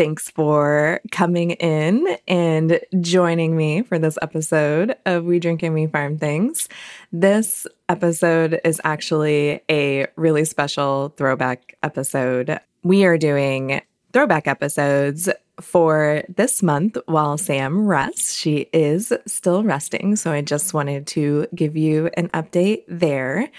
Thanks 0.00 0.30
for 0.30 1.02
coming 1.10 1.50
in 1.50 2.16
and 2.26 2.80
joining 3.02 3.54
me 3.54 3.82
for 3.82 3.98
this 3.98 4.16
episode 4.22 4.96
of 5.04 5.26
We 5.26 5.38
Drink 5.40 5.62
and 5.62 5.74
We 5.74 5.88
Farm 5.88 6.16
Things. 6.16 6.70
This 7.12 7.66
episode 7.86 8.62
is 8.64 8.80
actually 8.82 9.60
a 9.70 10.06
really 10.16 10.46
special 10.46 11.12
throwback 11.18 11.76
episode. 11.82 12.60
We 12.82 13.04
are 13.04 13.18
doing 13.18 13.82
throwback 14.14 14.48
episodes 14.48 15.28
for 15.60 16.22
this 16.34 16.62
month 16.62 16.96
while 17.04 17.36
Sam 17.36 17.86
rests. 17.86 18.34
She 18.34 18.70
is 18.72 19.12
still 19.26 19.64
resting, 19.64 20.16
so 20.16 20.32
I 20.32 20.40
just 20.40 20.72
wanted 20.72 21.06
to 21.08 21.46
give 21.54 21.76
you 21.76 22.08
an 22.14 22.28
update 22.28 22.84
there. 22.88 23.50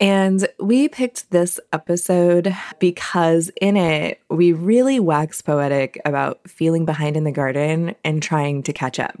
And 0.00 0.46
we 0.60 0.88
picked 0.88 1.30
this 1.30 1.58
episode 1.72 2.54
because 2.78 3.50
in 3.60 3.76
it, 3.76 4.20
we 4.28 4.52
really 4.52 5.00
wax 5.00 5.42
poetic 5.42 6.00
about 6.04 6.40
feeling 6.48 6.84
behind 6.84 7.16
in 7.16 7.24
the 7.24 7.32
garden 7.32 7.96
and 8.04 8.22
trying 8.22 8.62
to 8.64 8.72
catch 8.72 9.00
up. 9.00 9.18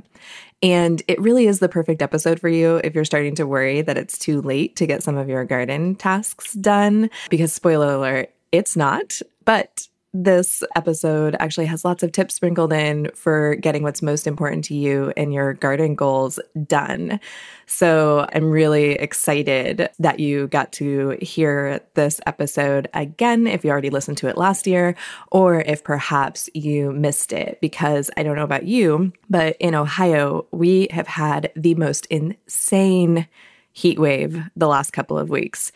And 0.62 1.02
it 1.08 1.20
really 1.20 1.46
is 1.46 1.60
the 1.60 1.68
perfect 1.68 2.02
episode 2.02 2.40
for 2.40 2.48
you 2.48 2.80
if 2.82 2.94
you're 2.94 3.04
starting 3.04 3.34
to 3.36 3.46
worry 3.46 3.82
that 3.82 3.96
it's 3.96 4.18
too 4.18 4.40
late 4.40 4.76
to 4.76 4.86
get 4.86 5.02
some 5.02 5.16
of 5.16 5.28
your 5.28 5.44
garden 5.44 5.94
tasks 5.94 6.52
done. 6.54 7.10
Because, 7.30 7.52
spoiler 7.52 7.94
alert, 7.94 8.32
it's 8.50 8.76
not. 8.76 9.20
But 9.44 9.88
this 10.14 10.62
episode 10.74 11.36
actually 11.38 11.66
has 11.66 11.84
lots 11.84 12.02
of 12.02 12.12
tips 12.12 12.34
sprinkled 12.34 12.72
in 12.72 13.10
for 13.14 13.56
getting 13.56 13.82
what's 13.82 14.00
most 14.00 14.26
important 14.26 14.64
to 14.64 14.74
you 14.74 15.12
and 15.16 15.34
your 15.34 15.54
garden 15.54 15.94
goals 15.94 16.40
done. 16.66 17.20
So 17.66 18.26
I'm 18.32 18.50
really 18.50 18.92
excited 18.92 19.90
that 19.98 20.18
you 20.18 20.48
got 20.48 20.72
to 20.72 21.18
hear 21.20 21.80
this 21.94 22.20
episode 22.26 22.88
again 22.94 23.46
if 23.46 23.64
you 23.64 23.70
already 23.70 23.90
listened 23.90 24.16
to 24.18 24.28
it 24.28 24.38
last 24.38 24.66
year, 24.66 24.96
or 25.30 25.60
if 25.60 25.84
perhaps 25.84 26.48
you 26.54 26.92
missed 26.92 27.32
it, 27.32 27.58
because 27.60 28.10
I 28.16 28.22
don't 28.22 28.36
know 28.36 28.44
about 28.44 28.64
you, 28.64 29.12
but 29.28 29.56
in 29.60 29.74
Ohio, 29.74 30.46
we 30.52 30.88
have 30.90 31.06
had 31.06 31.52
the 31.54 31.74
most 31.74 32.06
insane 32.06 33.28
heat 33.72 33.98
wave 33.98 34.42
the 34.56 34.68
last 34.68 34.92
couple 34.92 35.18
of 35.18 35.28
weeks. 35.30 35.70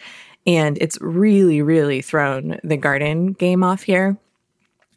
And 0.46 0.78
it's 0.80 0.98
really, 1.00 1.62
really 1.62 2.02
thrown 2.02 2.58
the 2.64 2.76
garden 2.76 3.32
game 3.32 3.62
off 3.62 3.82
here. 3.82 4.18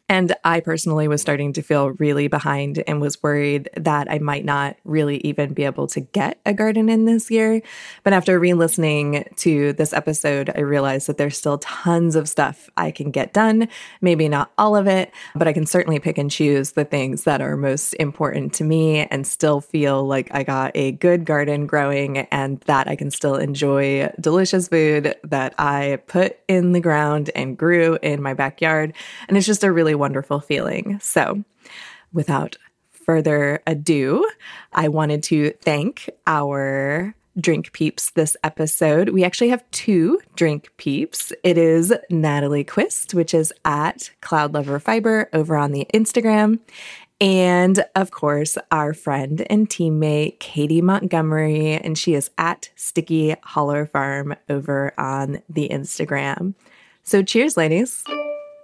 And 0.07 0.35
I 0.43 0.59
personally 0.59 1.07
was 1.07 1.21
starting 1.21 1.53
to 1.53 1.63
feel 1.63 1.89
really 1.91 2.27
behind 2.27 2.83
and 2.85 3.01
was 3.01 3.23
worried 3.23 3.69
that 3.75 4.09
I 4.09 4.19
might 4.19 4.45
not 4.45 4.77
really 4.83 5.17
even 5.17 5.53
be 5.53 5.63
able 5.63 5.87
to 5.87 5.99
get 5.99 6.39
a 6.45 6.53
garden 6.53 6.89
in 6.89 7.05
this 7.05 7.31
year. 7.31 7.61
But 8.03 8.13
after 8.13 8.39
re 8.39 8.53
listening 8.53 9.25
to 9.37 9.73
this 9.73 9.93
episode, 9.93 10.51
I 10.55 10.59
realized 10.59 11.07
that 11.07 11.17
there's 11.17 11.37
still 11.37 11.57
tons 11.57 12.15
of 12.15 12.29
stuff 12.29 12.69
I 12.77 12.91
can 12.91 13.09
get 13.09 13.33
done. 13.33 13.67
Maybe 13.99 14.29
not 14.29 14.51
all 14.59 14.75
of 14.75 14.85
it, 14.85 15.11
but 15.33 15.47
I 15.47 15.53
can 15.53 15.65
certainly 15.65 15.99
pick 15.99 16.19
and 16.19 16.29
choose 16.29 16.73
the 16.73 16.85
things 16.85 17.23
that 17.23 17.41
are 17.41 17.57
most 17.57 17.93
important 17.95 18.53
to 18.55 18.63
me 18.63 19.07
and 19.07 19.25
still 19.25 19.59
feel 19.59 20.05
like 20.05 20.29
I 20.31 20.43
got 20.43 20.71
a 20.75 20.91
good 20.91 21.25
garden 21.25 21.65
growing 21.65 22.19
and 22.19 22.59
that 22.61 22.87
I 22.87 22.95
can 22.95 23.09
still 23.09 23.37
enjoy 23.37 24.11
delicious 24.19 24.67
food 24.67 25.15
that 25.23 25.55
I 25.57 25.99
put 26.05 26.37
in 26.47 26.73
the 26.73 26.79
ground 26.79 27.31
and 27.35 27.57
grew 27.57 27.97
in 28.03 28.21
my 28.21 28.35
backyard. 28.35 28.93
And 29.27 29.35
it's 29.35 29.47
just 29.47 29.63
a 29.63 29.71
really 29.71 29.94
wonderful 29.95 30.39
feeling. 30.39 30.99
So, 31.01 31.43
without 32.13 32.57
further 32.91 33.61
ado, 33.67 34.27
I 34.73 34.87
wanted 34.87 35.23
to 35.23 35.51
thank 35.61 36.09
our 36.25 37.15
drink 37.39 37.73
peeps 37.73 38.11
this 38.11 38.37
episode. 38.43 39.09
We 39.09 39.23
actually 39.23 39.49
have 39.49 39.69
two 39.71 40.21
drink 40.35 40.69
peeps. 40.77 41.33
It 41.43 41.57
is 41.57 41.93
Natalie 42.09 42.63
Quist, 42.63 43.13
which 43.13 43.33
is 43.33 43.53
at 43.65 44.09
Cloud 44.21 44.53
Lover 44.53 44.79
Fiber 44.79 45.29
over 45.33 45.57
on 45.57 45.71
the 45.71 45.85
Instagram. 45.93 46.59
And 47.21 47.85
of 47.95 48.11
course, 48.11 48.57
our 48.71 48.93
friend 48.93 49.45
and 49.49 49.69
teammate, 49.69 50.39
Katie 50.39 50.81
Montgomery, 50.81 51.73
and 51.73 51.97
she 51.97 52.13
is 52.13 52.29
at 52.37 52.69
Sticky 52.75 53.35
Hollow 53.43 53.85
Farm 53.85 54.35
over 54.49 54.93
on 54.97 55.41
the 55.49 55.69
Instagram. 55.69 56.55
So 57.03 57.23
cheers, 57.23 57.55
ladies. 57.55 58.03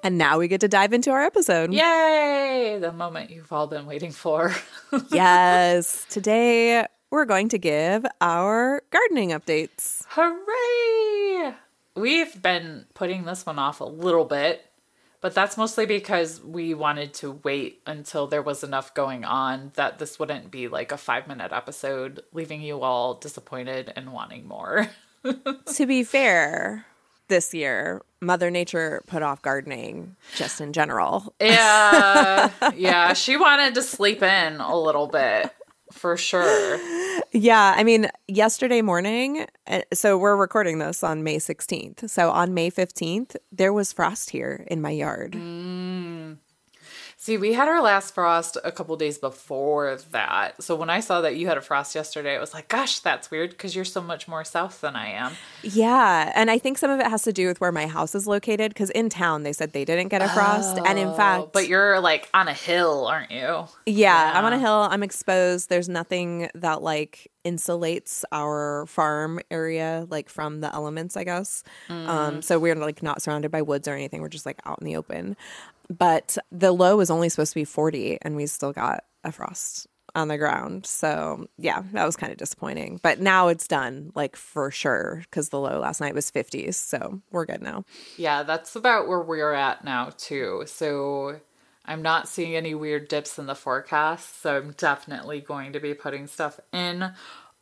And 0.03 0.17
now 0.17 0.39
we 0.39 0.47
get 0.47 0.61
to 0.61 0.67
dive 0.67 0.93
into 0.93 1.11
our 1.11 1.21
episode. 1.21 1.73
Yay! 1.73 2.77
The 2.81 2.91
moment 2.91 3.29
you've 3.29 3.51
all 3.51 3.67
been 3.67 3.85
waiting 3.85 4.11
for. 4.11 4.53
yes. 5.11 6.05
Today 6.09 6.85
we're 7.11 7.25
going 7.25 7.49
to 7.49 7.59
give 7.59 8.05
our 8.19 8.81
gardening 8.89 9.29
updates. 9.29 10.03
Hooray! 10.09 11.53
We've 11.95 12.41
been 12.41 12.85
putting 12.93 13.25
this 13.25 13.45
one 13.45 13.59
off 13.59 13.79
a 13.79 13.85
little 13.85 14.25
bit, 14.25 14.65
but 15.19 15.35
that's 15.35 15.57
mostly 15.57 15.85
because 15.85 16.41
we 16.41 16.73
wanted 16.73 17.13
to 17.15 17.39
wait 17.43 17.81
until 17.85 18.25
there 18.25 18.41
was 18.41 18.63
enough 18.63 18.93
going 18.93 19.23
on 19.23 19.71
that 19.75 19.99
this 19.99 20.17
wouldn't 20.17 20.49
be 20.49 20.67
like 20.67 20.91
a 20.91 20.97
five 20.97 21.27
minute 21.27 21.51
episode, 21.51 22.23
leaving 22.33 22.61
you 22.61 22.81
all 22.81 23.15
disappointed 23.15 23.93
and 23.95 24.13
wanting 24.13 24.47
more. 24.47 24.87
to 25.75 25.85
be 25.85 26.03
fair, 26.03 26.87
this 27.27 27.53
year, 27.53 28.01
Mother 28.21 28.51
Nature 28.51 29.01
put 29.07 29.23
off 29.23 29.41
gardening 29.41 30.15
just 30.35 30.61
in 30.61 30.73
general. 30.73 31.33
Yeah. 31.41 32.51
yeah. 32.75 33.13
She 33.13 33.35
wanted 33.35 33.75
to 33.75 33.81
sleep 33.81 34.21
in 34.21 34.61
a 34.61 34.79
little 34.79 35.07
bit 35.07 35.51
for 35.91 36.15
sure. 36.17 36.79
Yeah. 37.31 37.73
I 37.75 37.83
mean, 37.83 38.09
yesterday 38.27 38.81
morning, 38.81 39.47
uh, 39.65 39.81
so 39.93 40.17
we're 40.17 40.35
recording 40.35 40.77
this 40.77 41.03
on 41.03 41.23
May 41.23 41.37
16th. 41.37 42.09
So 42.09 42.29
on 42.29 42.53
May 42.53 42.69
15th, 42.69 43.35
there 43.51 43.73
was 43.73 43.91
frost 43.91 44.29
here 44.29 44.65
in 44.67 44.81
my 44.81 44.91
yard. 44.91 45.33
Mm. 45.33 46.10
See, 47.23 47.37
we 47.37 47.53
had 47.53 47.67
our 47.67 47.83
last 47.83 48.15
frost 48.15 48.57
a 48.63 48.71
couple 48.71 48.97
days 48.97 49.19
before 49.19 49.95
that. 50.09 50.63
So 50.63 50.75
when 50.75 50.89
I 50.89 51.01
saw 51.01 51.21
that 51.21 51.35
you 51.35 51.45
had 51.45 51.55
a 51.55 51.61
frost 51.61 51.93
yesterday, 51.93 52.33
it 52.33 52.39
was 52.39 52.51
like, 52.51 52.67
gosh, 52.67 52.97
that's 52.97 53.29
weird 53.29 53.51
because 53.51 53.75
you're 53.75 53.85
so 53.85 54.01
much 54.01 54.27
more 54.27 54.43
south 54.43 54.81
than 54.81 54.95
I 54.95 55.11
am. 55.11 55.33
Yeah. 55.61 56.31
And 56.33 56.49
I 56.49 56.57
think 56.57 56.79
some 56.79 56.89
of 56.89 56.99
it 56.99 57.05
has 57.05 57.21
to 57.21 57.31
do 57.31 57.45
with 57.45 57.61
where 57.61 57.71
my 57.71 57.85
house 57.85 58.15
is 58.15 58.25
located 58.25 58.73
because 58.73 58.89
in 58.89 59.07
town 59.09 59.43
they 59.43 59.53
said 59.53 59.71
they 59.71 59.85
didn't 59.85 60.07
get 60.07 60.23
a 60.23 60.29
frost. 60.29 60.79
Oh, 60.79 60.83
and 60.83 60.97
in 60.97 61.09
oh, 61.09 61.15
fact, 61.15 61.53
but 61.53 61.67
you're 61.67 61.99
like 61.99 62.27
on 62.33 62.47
a 62.47 62.55
hill, 62.55 63.05
aren't 63.05 63.29
you? 63.29 63.37
Yeah, 63.37 63.67
yeah, 63.85 64.31
I'm 64.33 64.43
on 64.43 64.53
a 64.53 64.59
hill. 64.59 64.87
I'm 64.89 65.03
exposed. 65.03 65.69
There's 65.69 65.87
nothing 65.87 66.49
that 66.55 66.81
like 66.81 67.30
insulates 67.43 68.23
our 68.31 68.85
farm 68.87 69.39
area 69.49 70.05
like 70.09 70.29
from 70.29 70.61
the 70.61 70.73
elements 70.73 71.17
i 71.17 71.23
guess 71.23 71.63
mm. 71.89 72.07
um 72.07 72.41
so 72.41 72.59
we're 72.59 72.75
like 72.75 73.01
not 73.01 73.21
surrounded 73.21 73.51
by 73.51 73.61
woods 73.61 73.87
or 73.87 73.93
anything 73.93 74.21
we're 74.21 74.29
just 74.29 74.45
like 74.45 74.59
out 74.65 74.79
in 74.79 74.85
the 74.85 74.95
open 74.95 75.35
but 75.89 76.37
the 76.51 76.71
low 76.71 76.97
was 76.97 77.09
only 77.09 77.29
supposed 77.29 77.51
to 77.51 77.59
be 77.59 77.65
40 77.65 78.19
and 78.21 78.35
we 78.35 78.45
still 78.45 78.71
got 78.71 79.03
a 79.23 79.31
frost 79.31 79.87
on 80.15 80.27
the 80.27 80.37
ground. 80.37 80.85
So, 80.85 81.47
yeah, 81.57 81.83
that 81.93 82.05
was 82.05 82.15
kind 82.15 82.31
of 82.31 82.37
disappointing. 82.37 82.99
But 83.01 83.19
now 83.19 83.47
it's 83.47 83.67
done, 83.67 84.11
like 84.15 84.35
for 84.35 84.71
sure, 84.71 85.21
because 85.23 85.49
the 85.49 85.59
low 85.59 85.79
last 85.79 86.01
night 86.01 86.13
was 86.13 86.29
50s. 86.31 86.75
So, 86.75 87.21
we're 87.31 87.45
good 87.45 87.61
now. 87.61 87.85
Yeah, 88.17 88.43
that's 88.43 88.75
about 88.75 89.07
where 89.07 89.21
we're 89.21 89.53
at 89.53 89.83
now, 89.83 90.11
too. 90.17 90.63
So, 90.65 91.39
I'm 91.85 92.01
not 92.01 92.27
seeing 92.27 92.55
any 92.55 92.75
weird 92.75 93.07
dips 93.07 93.39
in 93.39 93.47
the 93.47 93.55
forecast. 93.55 94.41
So, 94.41 94.57
I'm 94.57 94.71
definitely 94.71 95.41
going 95.41 95.73
to 95.73 95.79
be 95.79 95.93
putting 95.93 96.27
stuff 96.27 96.59
in 96.71 97.11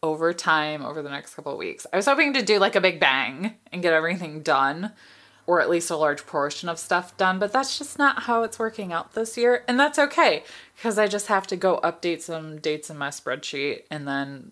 over 0.02 0.34
time 0.34 0.86
over 0.86 1.02
the 1.02 1.10
next 1.10 1.36
couple 1.36 1.52
of 1.52 1.58
weeks. 1.58 1.86
I 1.92 1.98
was 1.98 2.06
hoping 2.06 2.34
to 2.34 2.42
do 2.42 2.60
like 2.60 2.76
a 2.76 2.82
big 2.82 3.00
bang 3.00 3.56
and 3.72 3.82
get 3.82 3.94
everything 3.94 4.42
done 4.42 4.94
or 5.50 5.60
at 5.60 5.70
least 5.70 5.90
a 5.90 5.98
large 5.98 6.28
portion 6.28 6.70
of 6.70 6.78
stuff 6.78 7.18
done, 7.18 7.40
but 7.40 7.52
that's 7.52 7.80
just 7.80 7.98
not 7.98 8.24
how 8.24 8.44
it's 8.44 8.60
working 8.60 8.94
out 8.94 9.14
this 9.14 9.36
year. 9.36 9.64
And 9.68 9.80
that's 9.80 9.98
okay 9.98 10.44
because 10.76 11.00
I 11.00 11.08
just 11.08 11.26
have 11.26 11.48
to 11.48 11.56
go 11.56 11.80
update 11.84 12.22
some 12.22 12.60
dates 12.60 12.92
in 12.92 13.00
my 13.00 13.10
spreadsheet 13.10 13.82
and 13.90 14.08
then 14.08 14.52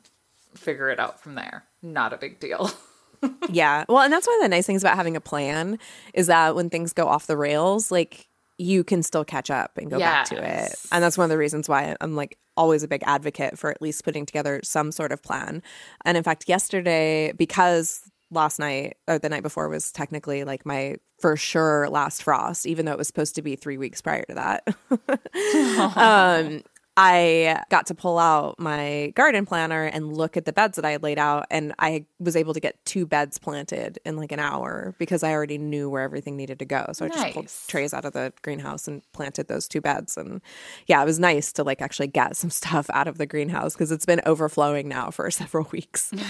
figure 0.56 0.90
it 0.90 1.00
out 1.00 1.20
from 1.20 1.36
there. 1.36 1.66
Not 1.84 2.13
a 2.13 2.18
big 2.18 2.40
deal. 2.40 2.72
yeah. 3.50 3.86
Well, 3.88 4.02
and 4.02 4.12
that's 4.12 4.25
one 4.25 4.38
of 4.38 4.42
the 4.42 4.50
nice 4.50 4.66
things 4.66 4.81
about 4.81 4.96
having 4.96 5.16
a 5.16 5.22
plan 5.22 5.78
is 6.16 6.25
that 6.28 6.56
when 6.56 6.72
things 6.72 6.94
go 6.94 7.08
off 7.08 7.28
the 7.28 7.38
rails, 7.38 7.92
like 7.92 8.28
you 8.57 8.83
can 8.83 9.04
still 9.04 9.24
catch 9.24 9.50
up 9.51 9.77
and 9.77 9.89
go 9.89 9.98
yes. 9.98 10.30
back 10.30 10.38
to 10.38 10.63
it. 10.63 10.75
And 10.92 11.04
that's 11.04 11.18
one 11.18 11.25
of 11.25 11.30
the 11.30 11.38
reasons 11.38 11.69
why 11.69 11.95
I'm 12.01 12.15
like 12.15 12.38
always 12.56 12.83
a 12.83 12.88
big 12.88 13.04
advocate 13.06 13.57
for 13.57 13.69
at 13.69 13.81
least 13.81 14.04
putting 14.04 14.25
together 14.25 14.59
some 14.63 14.92
sort 14.92 15.12
of 15.12 15.21
plan. 15.21 15.62
And 16.06 16.18
in 16.18 16.24
fact, 16.24 16.45
yesterday, 16.48 17.33
because 17.33 18.01
last 18.31 18.59
night 18.59 18.98
or 19.07 19.19
the 19.19 19.30
night 19.30 19.44
before 19.44 19.69
was 19.69 19.92
technically 19.92 20.44
like 20.44 20.65
my 20.65 20.98
for 21.19 21.36
sure 21.38 21.89
last 21.89 22.24
frost, 22.24 22.65
even 22.65 22.86
though 22.86 22.92
it 22.92 22.98
was 22.98 23.07
supposed 23.07 23.36
to 23.36 23.42
be 23.42 23.56
three 23.56 23.77
weeks 23.77 24.01
prior 24.01 24.24
to 24.25 24.36
that. 24.36 24.68
um, 25.98 26.63
I 27.00 27.64
got 27.70 27.86
to 27.88 27.96
pull 27.96 28.18
out 28.18 28.60
my 28.60 29.14
garden 29.16 29.46
planner 29.46 29.84
and 29.84 30.18
look 30.18 30.36
at 30.36 30.46
the 30.46 30.52
beds 30.52 30.78
that 30.78 30.84
I 30.84 30.92
had 30.92 31.04
laid 31.04 31.20
out, 31.20 31.46
and 31.52 31.76
I 31.78 32.06
was 32.20 32.36
able 32.36 32.56
to 32.56 32.60
get 32.60 32.84
two 32.86 33.06
beds 33.06 33.38
planted 33.38 34.00
in 34.04 34.18
like 34.18 34.32
an 34.32 34.40
hour 34.40 34.96
because 34.98 35.22
I 35.22 35.32
already 35.32 35.60
knew 35.60 35.92
where 35.92 36.02
everything 36.02 36.36
needed 36.36 36.58
to 36.58 36.66
go. 36.66 36.88
So 36.94 37.06
I 37.06 37.10
just 37.10 37.34
pulled 37.34 37.52
trays 37.68 37.94
out 37.94 38.04
of 38.04 38.14
the 38.14 38.34
greenhouse 38.42 38.88
and 38.88 39.04
planted 39.14 39.48
those 39.48 39.68
two 39.68 39.80
beds, 39.80 40.18
and 40.18 40.42
yeah, 40.88 41.00
it 41.00 41.06
was 41.06 41.20
nice 41.20 41.54
to 41.54 41.64
like 41.64 41.84
actually 41.84 42.08
get 42.08 42.36
some 42.36 42.50
stuff 42.50 42.90
out 42.92 43.08
of 43.08 43.20
the 43.20 43.28
greenhouse 43.28 43.74
because 43.74 43.92
it's 43.92 44.06
been 44.06 44.22
overflowing 44.26 44.88
now 44.88 45.12
for 45.12 45.30
several 45.32 45.68
weeks. 45.72 46.12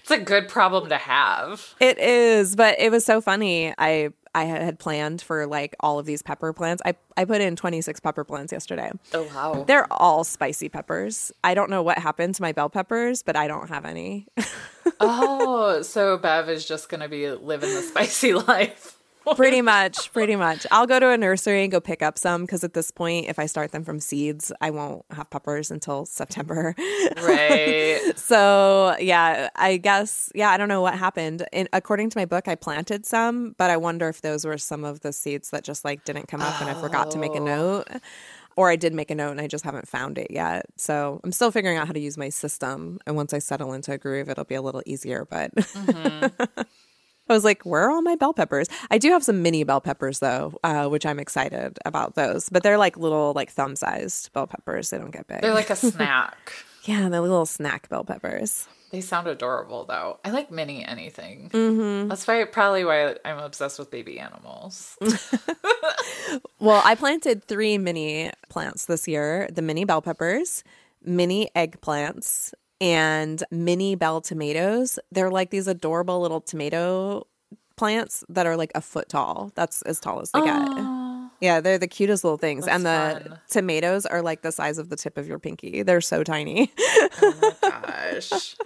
It's 0.00 0.10
a 0.10 0.18
good 0.18 0.48
problem 0.48 0.88
to 0.88 0.96
have. 0.96 1.74
It 1.80 1.98
is, 1.98 2.56
but 2.56 2.78
it 2.78 2.90
was 2.90 3.04
so 3.04 3.20
funny. 3.20 3.74
I 3.76 4.10
I 4.36 4.44
had 4.44 4.78
planned 4.78 5.22
for 5.22 5.46
like 5.46 5.74
all 5.80 5.98
of 5.98 6.04
these 6.04 6.20
pepper 6.20 6.52
plants. 6.52 6.82
I 6.84 6.94
I 7.16 7.24
put 7.24 7.40
in 7.40 7.56
26 7.56 8.00
pepper 8.00 8.22
plants 8.22 8.52
yesterday. 8.52 8.90
Oh 9.14 9.22
wow. 9.34 9.64
They're 9.66 9.90
all 9.90 10.24
spicy 10.24 10.68
peppers. 10.68 11.32
I 11.42 11.54
don't 11.54 11.70
know 11.70 11.82
what 11.82 11.96
happened 11.98 12.34
to 12.34 12.42
my 12.42 12.52
bell 12.52 12.68
peppers, 12.68 13.22
but 13.22 13.34
I 13.34 13.48
don't 13.48 13.68
have 13.70 13.86
any. 13.86 14.26
oh, 15.00 15.80
so 15.80 16.18
Bev 16.18 16.50
is 16.50 16.66
just 16.66 16.90
gonna 16.90 17.08
be 17.08 17.30
living 17.30 17.72
the 17.72 17.80
spicy 17.80 18.34
life. 18.34 18.95
Pretty 19.34 19.62
much, 19.62 20.12
pretty 20.12 20.36
much. 20.36 20.66
I'll 20.70 20.86
go 20.86 21.00
to 21.00 21.10
a 21.10 21.18
nursery 21.18 21.62
and 21.62 21.72
go 21.72 21.80
pick 21.80 22.02
up 22.02 22.18
some 22.18 22.42
because 22.42 22.62
at 22.62 22.74
this 22.74 22.90
point, 22.90 23.26
if 23.28 23.38
I 23.38 23.46
start 23.46 23.72
them 23.72 23.84
from 23.84 24.00
seeds, 24.00 24.52
I 24.60 24.70
won't 24.70 25.04
have 25.10 25.30
peppers 25.30 25.70
until 25.70 26.06
September. 26.06 26.74
Right. 27.16 28.00
So 28.16 28.96
yeah, 28.98 29.50
I 29.56 29.76
guess 29.76 30.30
yeah, 30.34 30.50
I 30.50 30.56
don't 30.56 30.68
know 30.68 30.80
what 30.80 30.94
happened. 30.94 31.46
And 31.52 31.68
according 31.72 32.10
to 32.10 32.18
my 32.18 32.24
book, 32.24 32.48
I 32.48 32.54
planted 32.54 33.06
some, 33.06 33.54
but 33.56 33.70
I 33.70 33.76
wonder 33.76 34.08
if 34.08 34.20
those 34.20 34.44
were 34.44 34.58
some 34.58 34.84
of 34.84 35.00
the 35.00 35.12
seeds 35.12 35.50
that 35.50 35.64
just 35.64 35.84
like 35.84 36.04
didn't 36.04 36.26
come 36.28 36.40
up 36.40 36.60
and 36.60 36.68
I 36.68 36.74
forgot 36.74 37.10
to 37.12 37.18
make 37.18 37.32
a 37.32 37.38
oh. 37.38 37.44
note. 37.44 37.88
Or 38.56 38.70
I 38.70 38.76
did 38.76 38.94
make 38.94 39.10
a 39.10 39.14
note 39.14 39.32
and 39.32 39.40
I 39.40 39.46
just 39.48 39.64
haven't 39.64 39.86
found 39.86 40.18
it 40.18 40.30
yet. 40.30 40.66
So 40.76 41.20
I'm 41.22 41.32
still 41.32 41.50
figuring 41.50 41.76
out 41.76 41.86
how 41.86 41.92
to 41.92 42.00
use 42.00 42.16
my 42.16 42.30
system. 42.30 42.98
And 43.06 43.14
once 43.14 43.34
I 43.34 43.38
settle 43.38 43.72
into 43.72 43.92
a 43.92 43.98
groove, 43.98 44.28
it'll 44.28 44.44
be 44.44 44.54
a 44.54 44.62
little 44.62 44.82
easier. 44.86 45.26
But 45.28 45.54
mm-hmm. 45.54 46.62
I 47.28 47.32
was 47.32 47.44
like, 47.44 47.64
where 47.64 47.82
are 47.84 47.90
all 47.90 48.02
my 48.02 48.14
bell 48.16 48.32
peppers? 48.32 48.68
I 48.90 48.98
do 48.98 49.10
have 49.10 49.24
some 49.24 49.42
mini 49.42 49.64
bell 49.64 49.80
peppers 49.80 50.20
though, 50.20 50.58
uh, 50.62 50.88
which 50.88 51.04
I'm 51.04 51.18
excited 51.18 51.78
about 51.84 52.14
those. 52.14 52.48
But 52.48 52.62
they're 52.62 52.78
like 52.78 52.96
little, 52.96 53.32
like 53.34 53.50
thumb 53.50 53.76
sized 53.76 54.32
bell 54.32 54.46
peppers. 54.46 54.90
They 54.90 54.98
don't 54.98 55.10
get 55.10 55.26
big. 55.26 55.40
They're 55.40 55.54
like 55.54 55.70
a 55.70 55.76
snack. 55.90 56.52
yeah, 56.84 57.08
they're 57.08 57.20
little 57.20 57.46
snack 57.46 57.88
bell 57.88 58.04
peppers. 58.04 58.68
They 58.92 59.00
sound 59.00 59.26
adorable 59.26 59.84
though. 59.84 60.20
I 60.24 60.30
like 60.30 60.50
mini 60.52 60.84
anything. 60.84 61.50
Mm-hmm. 61.52 62.08
That's 62.08 62.26
why 62.26 62.44
probably 62.44 62.84
why 62.84 63.16
I'm 63.24 63.38
obsessed 63.38 63.78
with 63.78 63.90
baby 63.90 64.18
animals. 64.20 64.96
Well, 66.58 66.82
I 66.84 66.94
planted 66.94 67.44
three 67.44 67.78
mini 67.78 68.30
plants 68.48 68.86
this 68.86 69.06
year 69.06 69.48
the 69.52 69.62
mini 69.62 69.84
bell 69.84 70.02
peppers, 70.02 70.64
mini 71.04 71.48
eggplants, 71.54 72.52
and 72.80 73.42
mini 73.50 73.94
bell 73.94 74.20
tomatoes. 74.20 74.98
They're 75.12 75.30
like 75.30 75.50
these 75.50 75.66
adorable 75.66 76.20
little 76.20 76.40
tomato 76.40 77.26
plants 77.76 78.24
that 78.28 78.46
are 78.46 78.56
like 78.56 78.72
a 78.74 78.80
foot 78.80 79.08
tall. 79.08 79.52
That's 79.54 79.82
as 79.82 80.00
tall 80.00 80.20
as 80.20 80.30
they 80.30 80.40
get. 80.42 80.68
Yeah, 81.40 81.60
they're 81.60 81.76
the 81.78 81.86
cutest 81.88 82.24
little 82.24 82.38
things. 82.38 82.66
and 82.66 82.84
the 82.86 83.20
fun. 83.22 83.38
tomatoes 83.50 84.06
are 84.06 84.22
like 84.22 84.40
the 84.40 84.50
size 84.52 84.78
of 84.78 84.88
the 84.88 84.96
tip 84.96 85.18
of 85.18 85.28
your 85.28 85.38
pinky. 85.38 85.82
They're 85.82 86.00
so 86.00 86.24
tiny. 86.24 86.72
Oh 86.78 87.52
gosh. 87.62 88.56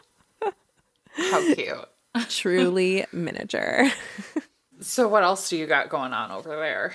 How 1.13 1.55
cute. 1.55 1.89
Truly 2.29 3.07
miniature. 3.13 3.91
So 4.81 5.09
what 5.09 5.25
else 5.25 5.49
do 5.51 5.57
you 5.57 5.67
got 5.67 5.89
going 5.89 6.13
on 6.13 6.31
over 6.31 6.55
there? 6.57 6.95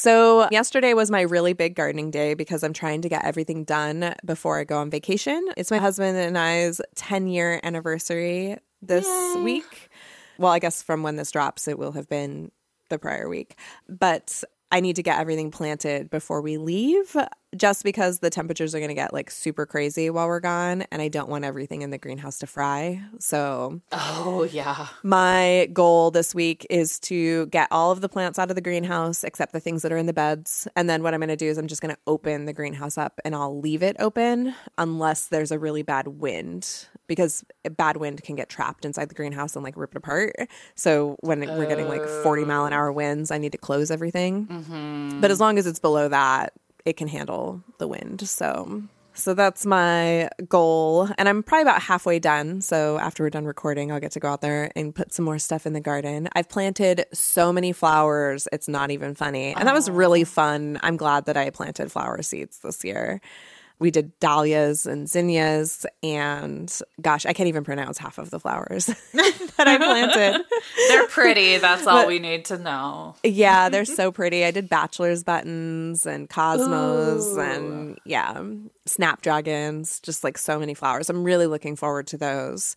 So, 0.00 0.48
yesterday 0.50 0.94
was 0.94 1.10
my 1.10 1.20
really 1.20 1.52
big 1.52 1.74
gardening 1.74 2.10
day 2.10 2.32
because 2.32 2.62
I'm 2.62 2.72
trying 2.72 3.02
to 3.02 3.10
get 3.10 3.22
everything 3.22 3.64
done 3.64 4.14
before 4.24 4.58
I 4.58 4.64
go 4.64 4.78
on 4.78 4.88
vacation. 4.88 5.46
It's 5.58 5.70
my 5.70 5.76
husband 5.76 6.16
and 6.16 6.38
I's 6.38 6.80
10 6.94 7.28
year 7.28 7.60
anniversary 7.62 8.56
this 8.80 9.06
week. 9.36 9.90
Well, 10.38 10.52
I 10.52 10.58
guess 10.58 10.82
from 10.82 11.02
when 11.02 11.16
this 11.16 11.30
drops, 11.30 11.68
it 11.68 11.78
will 11.78 11.92
have 11.92 12.08
been 12.08 12.50
the 12.88 12.98
prior 12.98 13.28
week. 13.28 13.58
But 13.90 14.42
I 14.72 14.80
need 14.80 14.96
to 14.96 15.02
get 15.02 15.18
everything 15.18 15.50
planted 15.50 16.08
before 16.08 16.40
we 16.40 16.56
leave 16.56 17.14
just 17.56 17.82
because 17.82 18.20
the 18.20 18.30
temperatures 18.30 18.74
are 18.74 18.78
going 18.78 18.90
to 18.90 18.94
get 18.94 19.12
like 19.12 19.30
super 19.30 19.66
crazy 19.66 20.08
while 20.10 20.28
we're 20.28 20.40
gone. 20.40 20.82
And 20.92 21.02
I 21.02 21.08
don't 21.08 21.28
want 21.28 21.44
everything 21.44 21.82
in 21.82 21.90
the 21.90 21.98
greenhouse 21.98 22.38
to 22.40 22.46
fry. 22.46 23.02
So, 23.18 23.80
Oh 23.92 24.44
yeah. 24.44 24.86
my 25.02 25.68
goal 25.72 26.10
this 26.10 26.34
week 26.34 26.66
is 26.70 26.98
to 27.00 27.46
get 27.46 27.68
all 27.70 27.90
of 27.90 28.00
the 28.00 28.08
plants 28.08 28.38
out 28.38 28.50
of 28.50 28.54
the 28.54 28.60
greenhouse 28.60 29.24
except 29.24 29.52
the 29.52 29.60
things 29.60 29.82
that 29.82 29.90
are 29.92 29.96
in 29.96 30.06
the 30.06 30.12
beds. 30.12 30.68
And 30.76 30.88
then 30.88 31.02
what 31.02 31.12
I'm 31.12 31.20
going 31.20 31.28
to 31.28 31.36
do 31.36 31.48
is 31.48 31.58
I'm 31.58 31.66
just 31.66 31.82
going 31.82 31.94
to 31.94 32.00
open 32.06 32.44
the 32.44 32.52
greenhouse 32.52 32.96
up 32.96 33.20
and 33.24 33.34
I'll 33.34 33.58
leave 33.58 33.82
it 33.82 33.96
open 33.98 34.54
unless 34.78 35.26
there's 35.26 35.50
a 35.50 35.58
really 35.58 35.82
bad 35.82 36.06
wind 36.06 36.86
because 37.08 37.44
a 37.64 37.70
bad 37.70 37.96
wind 37.96 38.22
can 38.22 38.36
get 38.36 38.48
trapped 38.48 38.84
inside 38.84 39.08
the 39.08 39.14
greenhouse 39.16 39.56
and 39.56 39.64
like 39.64 39.76
rip 39.76 39.90
it 39.90 39.96
apart. 39.96 40.32
So 40.76 41.16
when 41.20 41.40
we're 41.40 41.66
getting 41.66 41.88
like 41.88 42.06
40 42.22 42.44
mile 42.44 42.66
an 42.66 42.72
hour 42.72 42.92
winds, 42.92 43.32
I 43.32 43.38
need 43.38 43.50
to 43.52 43.58
close 43.58 43.90
everything. 43.90 44.46
Mm-hmm. 44.46 45.20
But 45.20 45.32
as 45.32 45.40
long 45.40 45.58
as 45.58 45.66
it's 45.66 45.80
below 45.80 46.08
that, 46.08 46.52
it 46.84 46.96
can 46.96 47.08
handle 47.08 47.62
the 47.78 47.88
wind. 47.88 48.28
So 48.28 48.82
so 49.12 49.34
that's 49.34 49.66
my 49.66 50.30
goal. 50.48 51.08
And 51.18 51.28
I'm 51.28 51.42
probably 51.42 51.62
about 51.62 51.82
halfway 51.82 52.18
done. 52.18 52.60
So 52.60 52.98
after 52.98 53.22
we're 53.22 53.30
done 53.30 53.44
recording, 53.44 53.92
I'll 53.92 54.00
get 54.00 54.12
to 54.12 54.20
go 54.20 54.28
out 54.28 54.40
there 54.40 54.70
and 54.76 54.94
put 54.94 55.12
some 55.12 55.24
more 55.24 55.38
stuff 55.38 55.66
in 55.66 55.72
the 55.72 55.80
garden. 55.80 56.28
I've 56.34 56.48
planted 56.48 57.04
so 57.12 57.52
many 57.52 57.72
flowers, 57.72 58.48
it's 58.52 58.68
not 58.68 58.90
even 58.90 59.14
funny. 59.14 59.54
And 59.54 59.66
that 59.66 59.74
was 59.74 59.90
really 59.90 60.24
fun. 60.24 60.78
I'm 60.82 60.96
glad 60.96 61.26
that 61.26 61.36
I 61.36 61.50
planted 61.50 61.90
flower 61.92 62.22
seeds 62.22 62.60
this 62.60 62.84
year. 62.84 63.20
We 63.80 63.90
did 63.90 64.18
dahlias 64.20 64.86
and 64.86 65.08
zinnias, 65.08 65.86
and 66.02 66.72
gosh, 67.00 67.24
I 67.24 67.32
can't 67.32 67.48
even 67.48 67.64
pronounce 67.64 67.96
half 67.96 68.18
of 68.18 68.30
the 68.30 68.38
flowers 68.38 68.86
that 69.14 69.66
I 69.66 69.78
planted. 69.78 70.44
They're 70.88 71.08
pretty. 71.08 71.56
That's 71.56 71.86
all 71.86 72.06
we 72.06 72.18
need 72.18 72.44
to 72.46 72.58
know. 72.58 73.16
Yeah, 73.24 73.70
they're 73.70 73.84
so 73.86 74.12
pretty. 74.12 74.44
I 74.44 74.50
did 74.50 74.68
bachelor's 74.68 75.24
buttons 75.24 76.06
and 76.06 76.28
cosmos 76.28 77.36
and 77.36 77.98
yeah, 78.04 78.42
snapdragons, 78.86 80.00
just 80.00 80.24
like 80.24 80.36
so 80.36 80.58
many 80.58 80.74
flowers. 80.74 81.08
I'm 81.08 81.24
really 81.24 81.46
looking 81.46 81.74
forward 81.74 82.06
to 82.08 82.18
those. 82.18 82.76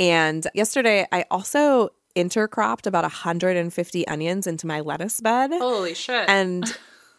And 0.00 0.46
yesterday, 0.54 1.06
I 1.12 1.24
also 1.30 1.90
intercropped 2.16 2.86
about 2.86 3.04
150 3.04 4.08
onions 4.08 4.46
into 4.46 4.66
my 4.66 4.80
lettuce 4.80 5.20
bed. 5.20 5.50
Holy 5.52 5.94
shit. 5.94 6.28
And 6.28 6.64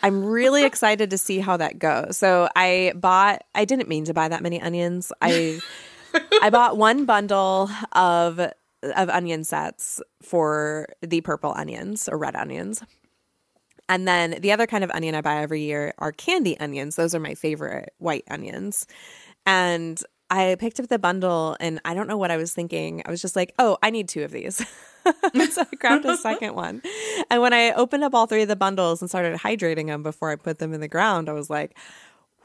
I'm 0.04 0.24
really 0.24 0.66
excited 0.66 1.10
to 1.12 1.18
see 1.18 1.40
how 1.40 1.58
that 1.58 1.80
goes. 1.80 2.18
So 2.18 2.50
I 2.56 2.92
bought 2.96 3.44
I 3.56 3.66
didn't 3.66 3.88
mean 3.88 4.04
to 4.06 4.14
buy 4.14 4.28
that 4.28 4.44
many 4.44 4.62
onions. 4.62 5.12
I 5.22 5.60
I 6.42 6.50
bought 6.50 6.78
one 6.78 7.06
bundle 7.06 7.70
of 7.94 8.40
of 8.84 9.10
onion 9.10 9.46
sets 9.46 10.02
for 10.22 10.88
the 11.02 11.22
purple 11.22 11.54
onions 11.56 12.10
or 12.10 12.18
red 12.18 12.36
onions. 12.36 12.84
And 13.88 14.08
then 14.08 14.38
the 14.42 14.52
other 14.52 14.68
kind 14.68 14.84
of 14.84 14.92
onion 14.92 15.16
I 15.16 15.22
buy 15.22 15.42
every 15.42 15.62
year 15.62 15.94
are 15.98 16.12
candy 16.12 16.60
onions. 16.60 16.96
Those 16.96 17.16
are 17.16 17.20
my 17.20 17.36
favorite 17.36 17.94
white 17.98 18.26
onions. 18.30 18.86
And 19.46 20.02
I 20.30 20.56
picked 20.60 20.80
up 20.80 20.88
the 20.88 21.00
bundle 21.00 21.56
and 21.60 21.80
I 21.86 21.94
don't 21.94 22.08
know 22.08 22.18
what 22.18 22.32
I 22.32 22.38
was 22.38 22.54
thinking. 22.54 23.04
I 23.06 23.12
was 23.12 23.22
just 23.22 23.36
like, 23.36 23.54
oh, 23.60 23.78
I 23.84 23.90
need 23.90 24.10
two 24.10 24.24
of 24.24 24.32
these. 24.32 24.66
so 25.52 25.62
I 25.62 25.76
grabbed 25.76 26.06
a 26.06 26.18
second 26.30 26.56
one. 26.56 26.82
And 27.30 27.42
when 27.42 27.54
I 27.54 27.72
opened 27.74 28.04
up 28.04 28.14
all 28.14 28.28
three 28.28 28.44
of 28.44 28.48
the 28.48 28.56
bundles 28.56 29.02
and 29.02 29.10
started 29.10 29.40
hydrating 29.40 29.88
them 29.88 30.04
before 30.04 30.32
I 30.32 30.36
put 30.36 30.60
them 30.60 30.74
in 30.74 30.82
the 30.82 30.88
ground, 30.88 31.30
I 31.30 31.34
was 31.34 31.50
like, 31.50 31.78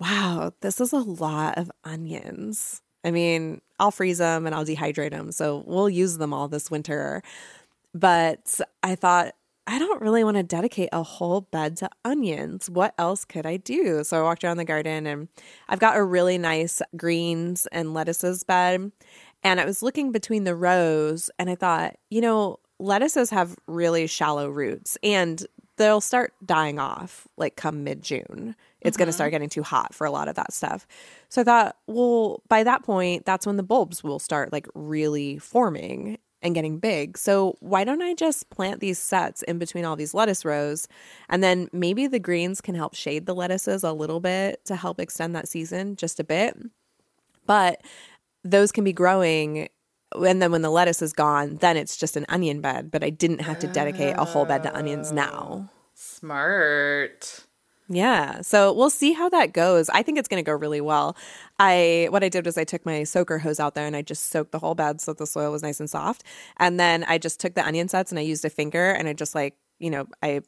wow, 0.01 0.53
this 0.61 0.81
is 0.81 0.93
a 0.93 0.99
lot 0.99 1.59
of 1.59 1.71
onions. 1.85 2.83
I 3.05 3.11
mean, 3.11 3.61
I'll 3.79 3.91
freeze 3.91 4.19
them 4.19 4.47
and 4.47 4.55
I'll 4.55 4.65
dehydrate 4.65 5.11
them. 5.11 5.33
So 5.33 5.63
we'll 5.67 5.89
use 5.89 6.19
them 6.19 6.33
all 6.33 6.49
this 6.49 6.71
winter. 6.71 7.23
But 7.95 8.61
I 8.83 8.95
thought, 8.95 9.35
I 9.67 9.79
don't 9.79 10.01
really 10.01 10.25
want 10.25 10.39
to 10.39 10.43
dedicate 10.43 10.89
a 10.93 11.03
whole 11.03 11.43
bed 11.43 11.77
to 11.79 11.91
onions. 12.03 12.71
What 12.71 12.95
else 12.97 13.27
could 13.27 13.45
I 13.45 13.59
do? 13.59 14.03
So 14.03 14.19
I 14.19 14.23
walked 14.23 14.43
around 14.43 14.57
the 14.57 14.65
garden 14.65 15.07
and 15.07 15.29
I've 15.69 15.79
got 15.79 15.99
a 15.99 16.03
really 16.03 16.39
nice 16.39 16.81
greens 16.97 17.67
and 17.71 17.93
lettuces 17.93 18.45
bed. 18.45 18.93
And 19.43 19.61
I 19.61 19.65
was 19.65 19.83
looking 19.83 20.13
between 20.13 20.45
the 20.45 20.55
rows 20.55 21.31
and 21.39 21.49
I 21.49 21.55
thought, 21.55 21.97
you 22.11 22.21
know, 22.21 22.59
lettuces 22.79 23.31
have 23.31 23.57
really 23.67 24.07
shallow 24.07 24.49
roots 24.49 24.99
and 25.03 25.45
they'll 25.77 26.01
start 26.01 26.35
dying 26.45 26.79
off 26.79 27.27
like 27.37 27.57
come 27.57 27.85
mid 27.85 28.03
June. 28.03 28.55
It's 28.81 28.97
going 28.97 29.07
to 29.07 29.11
mm-hmm. 29.11 29.17
start 29.17 29.31
getting 29.31 29.49
too 29.49 29.63
hot 29.63 29.95
for 29.95 30.07
a 30.07 30.11
lot 30.11 30.29
of 30.29 30.35
that 30.37 30.53
stuff. 30.53 30.87
So 31.29 31.41
I 31.41 31.45
thought, 31.45 31.77
well, 31.87 32.43
by 32.49 32.63
that 32.65 32.83
point, 32.85 33.25
that's 33.25 33.47
when 33.47 33.57
the 33.57 33.63
bulbs 33.63 34.05
will 34.05 34.19
start 34.19 34.53
like 34.53 34.67
really 34.75 35.39
forming 35.39 36.19
and 36.43 36.55
getting 36.55 36.79
big. 36.79 37.19
So 37.19 37.57
why 37.61 37.83
don't 37.85 38.03
I 38.03 38.15
just 38.15 38.49
plant 38.51 38.81
these 38.81 38.99
sets 38.99 39.43
in 39.43 39.59
between 39.59 39.85
all 39.85 39.97
these 39.97 40.15
lettuce 40.15 40.45
rows? 40.45 40.87
And 41.29 41.43
then 41.43 41.69
maybe 41.73 42.07
the 42.07 42.21
greens 42.21 42.61
can 42.61 42.75
help 42.75 42.95
shade 42.95 43.27
the 43.27 43.35
lettuces 43.35 43.83
a 43.83 43.93
little 43.93 44.21
bit 44.21 44.65
to 44.67 44.77
help 44.77 45.01
extend 45.01 45.35
that 45.35 45.49
season 45.49 45.97
just 45.97 46.21
a 46.21 46.25
bit. 46.25 46.57
But 47.47 47.81
those 48.45 48.73
can 48.73 48.85
be 48.85 48.93
growing 48.93 49.69
And 50.15 50.41
then 50.41 50.53
when 50.53 50.63
the 50.63 50.71
lettuce 50.71 51.03
is 51.03 51.13
gone, 51.13 51.57
then 51.57 51.77
it's 51.77 51.97
just 51.97 52.17
an 52.17 52.25
onion 52.29 52.61
bed, 52.61 52.91
but 52.91 53.05
I 53.05 53.11
didn't 53.11 53.41
have 53.41 53.59
to 53.61 53.67
dedicate 53.67 54.15
a 54.17 54.25
whole 54.25 54.47
bed 54.47 54.63
to 54.63 54.75
onions 54.75 55.13
now. 55.13 55.69
Oh, 55.71 55.71
smart. 55.95 57.45
Yeah. 57.91 58.43
So 58.43 58.73
we'll 58.73 58.91
see 58.91 59.13
how 59.13 59.29
that 59.31 59.53
goes. 59.53 59.89
I 59.91 60.03
think 60.03 60.19
it's 60.19 60.29
going 60.29 60.43
to 60.43 60.47
go 60.47 60.53
really 60.57 60.81
well. 60.81 61.17
I 61.59 62.09
what 62.11 62.23
I 62.23 62.29
did 62.29 62.45
was 62.45 62.59
I 62.59 62.65
took 62.65 62.85
my 62.85 63.05
soaker 63.05 63.39
hose 63.39 63.59
out 63.59 63.75
there 63.75 63.87
and 63.87 63.97
I 63.97 64.03
just 64.03 64.27
soaked 64.31 64.53
the 64.53 64.59
whole 64.59 64.75
bed 64.75 65.01
so 65.01 65.13
that 65.13 65.19
the 65.19 65.27
soil 65.27 65.51
was 65.53 65.63
nice 65.63 65.81
and 65.81 65.89
soft. 65.89 66.23
And 66.59 66.79
then 66.79 67.05
I 67.05 67.19
just 67.19 67.41
took 67.41 67.55
the 67.55 67.67
onion 67.67 67.89
sets 67.89 68.13
and 68.13 68.19
I 68.19 68.23
used 68.23 68.45
a 68.45 68.51
finger 68.51 68.91
and 68.91 69.09
I 69.09 69.15
just 69.15 69.35
like, 69.35 69.57
you 69.79 69.91
know, 69.91 70.07
I 70.23 70.43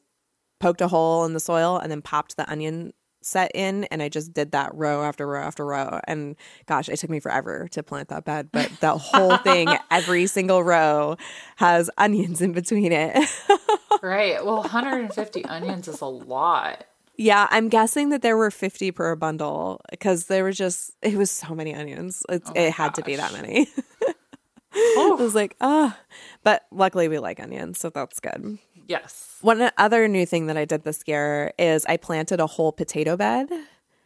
poked 0.59 0.81
a 0.81 0.87
hole 0.87 1.25
in 1.25 1.33
the 1.33 1.39
soil 1.39 1.77
and 1.77 1.91
then 1.91 2.01
popped 2.03 2.37
the 2.37 2.49
onion 2.49 2.93
set 3.21 3.51
in 3.53 3.85
and 3.85 4.01
I 4.01 4.09
just 4.09 4.33
did 4.33 4.51
that 4.51 4.73
row 4.73 5.03
after 5.03 5.27
row 5.27 5.41
after 5.41 5.65
row. 5.65 5.99
And 6.07 6.35
gosh, 6.65 6.89
it 6.89 6.97
took 6.97 7.09
me 7.09 7.19
forever 7.19 7.67
to 7.71 7.83
plant 7.83 8.09
that 8.09 8.25
bed, 8.25 8.49
but 8.51 8.71
that 8.81 8.97
whole 8.97 9.37
thing, 9.37 9.69
every 9.91 10.27
single 10.27 10.63
row 10.63 11.17
has 11.57 11.89
onions 11.97 12.41
in 12.41 12.51
between 12.53 12.91
it. 12.91 13.17
Right. 14.01 14.43
Well, 14.43 14.61
150 14.61 15.45
onions 15.45 15.87
is 15.87 16.01
a 16.01 16.07
lot. 16.07 16.85
Yeah, 17.17 17.47
I'm 17.51 17.69
guessing 17.69 18.09
that 18.09 18.23
there 18.23 18.35
were 18.35 18.49
50 18.49 18.89
per 18.91 19.15
bundle 19.15 19.79
because 19.91 20.25
there 20.25 20.43
was 20.43 20.57
just 20.57 20.93
it 21.03 21.15
was 21.15 21.29
so 21.29 21.53
many 21.53 21.75
onions. 21.75 22.23
It's, 22.27 22.49
Oh 22.49 22.53
it 22.55 22.71
had 22.71 22.95
to 22.95 23.03
be 23.03 23.15
that 23.17 23.31
gosh. 23.31 23.41
many. 23.41 23.67
I 24.73 25.15
was 25.19 25.35
like, 25.35 25.55
ah, 25.61 25.99
but 26.43 26.65
luckily 26.71 27.09
we 27.09 27.19
like 27.19 27.39
onions, 27.39 27.77
so 27.77 27.91
that's 27.91 28.19
good. 28.19 28.57
Yes. 28.91 29.37
One 29.39 29.71
other 29.77 30.07
new 30.09 30.25
thing 30.25 30.47
that 30.47 30.57
I 30.57 30.65
did 30.65 30.83
this 30.83 31.01
year 31.07 31.53
is 31.57 31.85
I 31.85 31.95
planted 31.95 32.41
a 32.41 32.45
whole 32.45 32.73
potato 32.73 33.15
bed. 33.15 33.49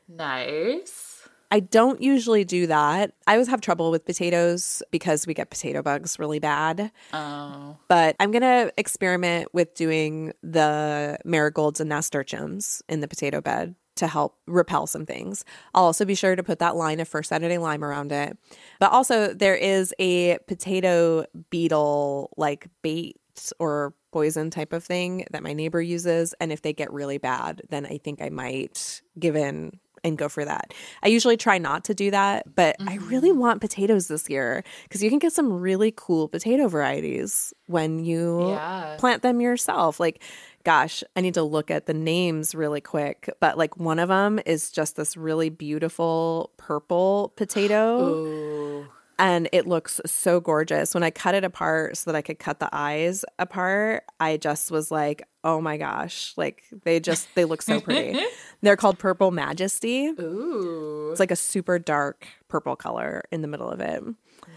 Nice. 0.08 1.28
I 1.50 1.60
don't 1.60 2.02
usually 2.02 2.44
do 2.44 2.68
that. 2.68 3.14
I 3.26 3.34
always 3.34 3.48
have 3.48 3.62
trouble 3.62 3.90
with 3.90 4.06
potatoes 4.06 4.84
because 4.92 5.26
we 5.26 5.34
get 5.34 5.50
potato 5.50 5.82
bugs 5.82 6.20
really 6.20 6.38
bad. 6.38 6.92
Oh. 7.14 7.78
But 7.88 8.16
I'm 8.20 8.30
going 8.30 8.44
to 8.44 8.72
experiment 8.78 9.54
with 9.54 9.74
doing 9.74 10.34
the 10.44 11.18
marigolds 11.26 11.80
and 11.80 11.90
nasturtiums 11.90 12.84
in 12.88 13.00
the 13.00 13.08
potato 13.08 13.42
bed 13.42 13.74
to 13.96 14.08
help 14.08 14.38
repel 14.46 14.86
some 14.86 15.06
things. 15.06 15.46
I'll 15.74 15.86
also 15.86 16.06
be 16.06 16.16
sure 16.16 16.36
to 16.36 16.44
put 16.44 16.60
that 16.60 16.76
line 16.76 17.00
of 17.00 17.08
first 17.08 17.30
Saturday 17.30 17.58
lime 17.58 17.84
around 17.84 18.12
it. 18.12 18.38
But 18.80 18.92
also, 18.92 19.34
there 19.34 19.56
is 19.56 19.94
a 19.98 20.38
potato 20.48 21.26
beetle 21.50 22.32
like 22.38 22.68
bait 22.82 23.20
or 23.60 23.94
poison 24.12 24.50
type 24.50 24.74
of 24.74 24.84
thing 24.84 25.26
that 25.32 25.44
my 25.44 25.54
neighbor 25.54 25.82
uses. 25.82 26.34
And 26.40 26.52
if 26.52 26.62
they 26.62 26.74
get 26.74 26.92
really 26.94 27.18
bad, 27.18 27.62
then 27.70 27.86
I 27.86 27.98
think 27.98 28.22
I 28.22 28.30
might 28.30 29.02
give 29.20 29.36
in 29.36 29.80
and 30.06 30.18
go 30.18 30.30
for 30.30 30.46
that. 30.46 30.74
I 31.02 31.08
usually 31.08 31.36
try 31.36 31.58
not 31.58 31.84
to 31.86 31.96
do 31.96 32.12
that, 32.12 32.56
but 32.56 32.76
I 32.80 32.96
really 32.98 33.32
mm-hmm. 33.32 33.40
want 33.40 33.62
potatoes 33.62 34.08
this 34.08 34.30
year 34.30 34.64
because 34.84 35.04
you 35.04 35.10
can 35.10 35.18
get 35.20 35.34
some 35.34 35.52
really 35.52 35.92
cool 35.96 36.28
potato 36.28 36.68
varieties 36.68 37.54
when 37.66 38.06
you 38.06 38.52
Yeah. 38.52 38.98
plant 39.00 39.24
them 39.24 39.42
yourself. 39.42 40.00
Like, 40.00 40.22
gosh, 40.64 41.04
I 41.16 41.22
need 41.22 41.34
to 41.34 41.44
look 41.44 41.72
at 41.72 41.88
the 41.88 41.94
names 41.94 42.54
really 42.54 42.82
quick, 42.82 43.30
but 43.40 43.58
like 43.58 43.78
one 43.78 43.98
of 43.98 44.10
them 44.10 44.40
is 44.46 44.72
just 44.72 44.96
this 44.96 45.18
really 45.18 45.50
beautiful 45.50 46.52
purple 46.58 47.34
potato 47.36 48.00
Ooh. 48.00 48.88
And 49.18 49.50
it 49.52 49.68
looks 49.68 50.02
so 50.06 50.40
gorgeous. 50.40 50.94
When 50.94 51.04
I 51.04 51.12
cut 51.12 51.36
it 51.36 51.44
apart 51.44 51.98
so 51.98 52.12
that 52.12 52.18
I 52.18 52.22
could 52.22 52.40
cut 52.40 52.60
the 52.60 52.70
eyes 52.72 53.26
apart, 53.40 54.04
I 54.20 54.38
just 54.38 54.72
was 54.72 54.92
like, 54.92 55.28
"Oh 55.44 55.62
my 55.62 55.78
gosh, 55.78 56.34
like 56.38 56.64
they 56.84 57.00
just 57.00 57.28
they 57.36 57.46
look 57.46 57.62
so 57.62 57.80
pretty." 57.80 58.20
They're 58.62 58.76
called 58.76 59.00
Purple 59.00 59.32
Majesty. 59.32 60.08
Ooh. 60.08 61.10
It's 61.12 61.20
like 61.20 61.32
a 61.32 61.36
super 61.36 61.80
dark 61.80 62.28
purple 62.48 62.76
color 62.76 63.24
in 63.32 63.42
the 63.42 63.48
middle 63.48 63.70
of 63.70 63.80
it. 63.80 64.04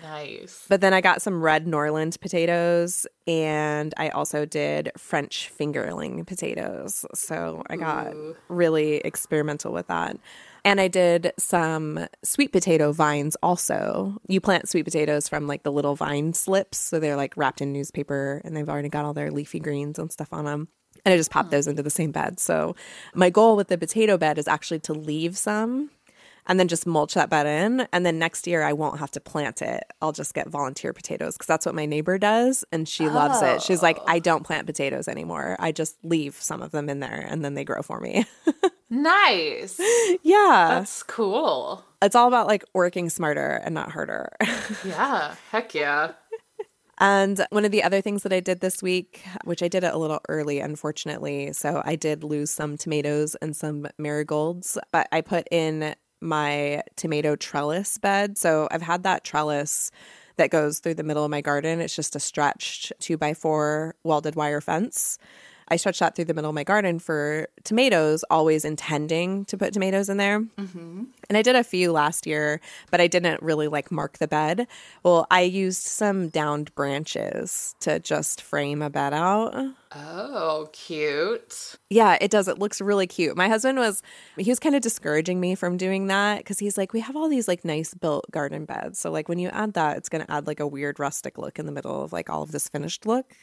Nice. 0.03 0.65
But 0.69 0.81
then 0.81 0.93
I 0.93 1.01
got 1.01 1.23
some 1.23 1.43
red 1.43 1.67
Norland 1.67 2.19
potatoes 2.21 3.07
and 3.27 3.95
I 3.97 4.09
also 4.11 4.45
did 4.45 4.91
French 4.97 5.51
fingerling 5.57 6.27
potatoes. 6.27 7.05
So 7.15 7.63
I 7.69 7.77
got 7.77 8.15
Ooh. 8.15 8.37
really 8.49 8.97
experimental 8.99 9.73
with 9.73 9.87
that. 9.89 10.17
And 10.65 10.81
I 10.81 10.89
did 10.89 11.33
some 11.39 12.07
sweet 12.23 12.53
potato 12.53 12.93
vines 12.93 13.37
also. 13.43 14.19
You 14.29 14.41
plant 14.41 14.69
sweet 14.69 14.85
potatoes 14.85 15.29
from 15.29 15.47
like 15.47 15.63
the 15.63 15.73
little 15.73 15.95
vine 15.95 16.33
slips. 16.33 16.79
So 16.79 16.99
they're 16.99 17.17
like 17.17 17.37
wrapped 17.37 17.61
in 17.61 17.73
newspaper 17.73 18.43
and 18.45 18.57
they've 18.57 18.69
already 18.69 18.89
got 18.89 19.05
all 19.05 19.15
their 19.15 19.31
leafy 19.31 19.61
greens 19.61 19.99
and 19.99 20.13
stuff 20.13 20.33
on 20.33 20.45
them. 20.45 20.69
And 21.05 21.15
I 21.15 21.17
just 21.17 21.31
popped 21.31 21.51
those 21.51 21.67
into 21.67 21.83
the 21.83 21.91
same 21.91 22.11
bed. 22.11 22.41
So 22.41 22.75
my 23.15 23.31
goal 23.31 23.57
with 23.57 23.69
the 23.69 23.79
potato 23.79 24.19
bed 24.19 24.39
is 24.39 24.49
actually 24.49 24.81
to 24.81 24.93
leave 24.93 25.39
some 25.39 25.91
and 26.49 26.59
then 26.59 26.67
just 26.67 26.87
mulch 26.87 27.15
that 27.15 27.31
bed 27.31 27.47
in. 27.47 27.87
And 27.93 28.05
then 28.05 28.19
next 28.19 28.47
year 28.47 28.63
I 28.63 28.73
won't 28.73 28.99
have 28.99 29.11
to 29.13 29.21
plant 29.21 29.63
it. 29.63 29.85
I'll 30.01 30.13
just 30.13 30.35
get 30.35 30.49
volunteer 30.49 30.93
potatoes 30.93 31.35
because 31.35 31.47
that's 31.47 31.67
what 31.67 31.75
my 31.75 31.87
neighbor 31.87 32.19
does. 32.19 32.65
And 32.73 32.89
she 32.89 33.09
loves 33.09 33.43
it. 33.43 33.63
She's 33.63 33.83
like, 33.83 33.99
oh. 34.01 34.05
I 34.07 34.19
don't 34.19 34.45
plant 34.45 34.67
potatoes 34.67 35.07
anymore. 35.09 35.57
I 35.59 35.73
just 35.73 35.97
leave 36.03 36.35
some 36.37 36.63
of 36.63 36.73
them 36.73 36.89
in 36.89 37.01
there 37.01 37.27
and 37.29 37.45
then 37.45 37.55
they 37.55 37.65
grow 37.65 37.83
for 37.83 38.01
me. 38.01 38.25
Nice. 38.91 39.79
yeah. 40.23 40.77
That's 40.79 41.03
cool. 41.03 41.85
it's 42.01 42.17
all 42.17 42.27
about 42.27 42.47
like 42.47 42.65
working 42.73 43.11
smarter 43.11 43.61
and 43.63 43.75
not 43.75 43.93
harder. 43.93 44.33
Yeah. 44.85 45.35
Heck 45.51 45.75
yeah. 45.75 46.13
And 46.99 47.47
one 47.51 47.65
of 47.65 47.71
the 47.71 47.83
other 47.83 48.01
things 48.01 48.23
that 48.23 48.33
I 48.33 48.41
did 48.41 48.61
this 48.61 48.83
week, 48.83 49.23
which 49.45 49.63
I 49.63 49.69
did 49.69 49.85
it 49.85 49.93
a 49.93 49.99
little 49.99 50.21
early, 50.29 50.59
unfortunately. 50.61 51.53
So 51.53 51.83
I 51.85 51.97
did 51.97 52.25
lose 52.25 52.51
some 52.51 52.77
tomatoes 52.77 53.35
and 53.37 53.55
some 53.55 53.87
marigolds, 53.99 54.79
but 54.91 55.07
I 55.13 55.21
put 55.21 55.47
in 55.51 55.95
my 56.21 56.83
tomato 56.97 57.37
trellis 57.37 57.99
bed. 57.99 58.39
So 58.39 58.69
I've 58.71 58.83
had 58.83 59.03
that 59.05 59.25
trellis 59.25 59.91
that 60.37 60.51
goes 60.51 60.79
through 60.79 60.95
the 60.95 61.03
middle 61.03 61.25
of 61.25 61.31
my 61.31 61.41
garden. 61.41 61.81
It's 61.81 61.97
just 61.97 62.17
a 62.17 62.21
stretched 62.21 62.93
two 63.01 63.17
by 63.17 63.35
four 63.35 63.95
welded 64.05 64.37
wire 64.37 64.61
fence. 64.61 65.19
I 65.71 65.77
stretched 65.77 66.01
that 66.01 66.17
through 66.17 66.27
the 66.27 66.35
middle 66.35 66.51
of 66.51 66.55
my 66.55 66.65
garden 66.65 66.99
for 66.99 67.49
tomatoes, 67.65 68.25
always 68.31 68.65
intending 68.65 69.45
to 69.47 69.57
put 69.57 69.73
tomatoes 69.73 70.09
in 70.09 70.17
there. 70.17 70.41
Mm-hmm. 70.41 71.05
And 71.29 71.37
I 71.37 71.43
did 71.43 71.57
a 71.57 71.65
few 71.65 71.93
last 71.93 72.27
year, 72.27 72.61
but 72.91 73.01
I 73.01 73.07
didn't 73.07 73.43
really 73.43 73.69
like 73.69 73.91
mark 73.91 74.19
the 74.19 74.29
bed. 74.29 74.67
Well, 75.03 75.27
I 75.31 75.43
used 75.43 75.83
some 75.83 76.29
downed 76.29 76.75
branches 76.75 77.75
to 77.81 78.01
just 78.01 78.41
frame 78.41 78.83
a 78.83 78.91
bed 78.91 79.13
out. 79.13 79.55
Oh, 79.95 80.69
cute. 80.73 81.77
Yeah, 81.89 82.19
it 82.21 82.31
does. 82.31 82.49
It 82.49 82.59
looks 82.59 82.81
really 82.81 83.07
cute. 83.07 83.37
My 83.37 83.49
husband 83.49 83.79
was 83.79 84.03
he 84.37 84.51
was 84.51 84.59
kind 84.59 84.75
of 84.75 84.83
discouraging 84.83 85.41
me 85.41 85.55
from 85.55 85.77
doing 85.79 86.09
that 86.09 86.39
because 86.39 86.59
he's 86.59 86.77
like, 86.77 86.93
we 86.93 87.01
have 87.01 87.17
all 87.17 87.29
these 87.29 87.49
like 87.49 87.65
nice 87.65 87.95
built 87.95 88.31
garden 88.31 88.67
beds. 88.67 88.99
So 88.99 89.11
like 89.11 89.29
when 89.29 89.39
you 89.39 89.49
add 89.49 89.75
that, 89.75 89.97
it's 89.97 90.09
gonna 90.09 90.27
add 90.29 90.47
like 90.47 90.61
a 90.61 90.67
weird 90.67 90.99
rustic 90.99 91.39
look 91.39 91.59
in 91.59 91.67
the 91.67 91.73
middle 91.73 92.03
of 92.03 92.13
like 92.13 92.29
all 92.29 92.43
of 92.43 92.53
this 92.53 92.69
finished 92.69 93.07
look. 93.07 93.35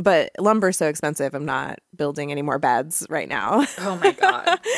But 0.00 0.32
lumber's 0.38 0.78
so 0.78 0.88
expensive, 0.88 1.34
I'm 1.34 1.44
not 1.44 1.78
building 1.94 2.32
any 2.32 2.40
more 2.40 2.58
beds 2.58 3.06
right 3.10 3.28
now. 3.28 3.66
Oh 3.78 3.96
my 4.02 4.12
god. 4.12 4.58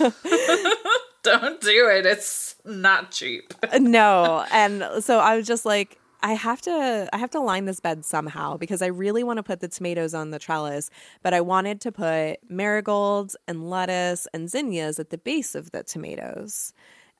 Yeah. 0.00 0.10
Don't 1.22 1.60
do 1.60 1.88
it. 1.88 2.04
It's 2.04 2.56
not 2.64 3.12
cheap. 3.12 3.54
Uh, 3.62 3.78
no. 3.78 4.44
And 4.50 4.84
so 5.00 5.20
I 5.20 5.36
was 5.36 5.46
just 5.46 5.64
like, 5.64 5.98
I 6.20 6.32
have 6.32 6.60
to 6.62 7.08
I 7.12 7.16
have 7.18 7.30
to 7.30 7.40
line 7.40 7.64
this 7.64 7.80
bed 7.80 8.04
somehow 8.04 8.56
because 8.56 8.82
I 8.82 8.86
really 8.86 9.22
want 9.24 9.38
to 9.38 9.42
put 9.42 9.60
the 9.60 9.68
tomatoes 9.68 10.14
on 10.14 10.30
the 10.30 10.38
trellis, 10.38 10.90
but 11.22 11.34
I 11.34 11.40
wanted 11.40 11.80
to 11.82 11.92
put 11.92 12.38
marigolds 12.48 13.36
and 13.48 13.68
lettuce 13.68 14.26
and 14.32 14.48
zinnias 14.48 14.98
at 14.98 15.10
the 15.10 15.18
base 15.18 15.54
of 15.54 15.72
the 15.72 15.82
tomatoes. 15.82 16.72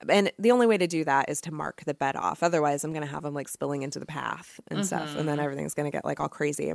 And 0.09 0.33
the 0.39 0.51
only 0.51 0.67
way 0.67 0.79
to 0.79 0.87
do 0.87 1.05
that 1.05 1.29
is 1.29 1.41
to 1.43 1.53
mark 1.53 1.83
the 1.85 1.95
bed 1.95 2.17
off. 2.17 2.43
Otherwise, 2.43 2.85
I'm 2.85 2.93
going 2.93 3.07
to 3.07 3.13
have 3.13 3.23
them 3.23 3.35
like 3.35 3.49
spilling 3.49 3.83
into 3.83 3.99
the 3.99 4.07
path 4.07 4.61
and 4.69 4.81
mm-hmm. 4.81 4.87
stuff, 4.87 5.17
and 5.17 5.29
then 5.29 5.39
everything's 5.39 5.75
going 5.75 5.91
to 5.91 5.95
get 5.95 6.05
like 6.05 6.21
all 6.21 6.29
crazy. 6.29 6.73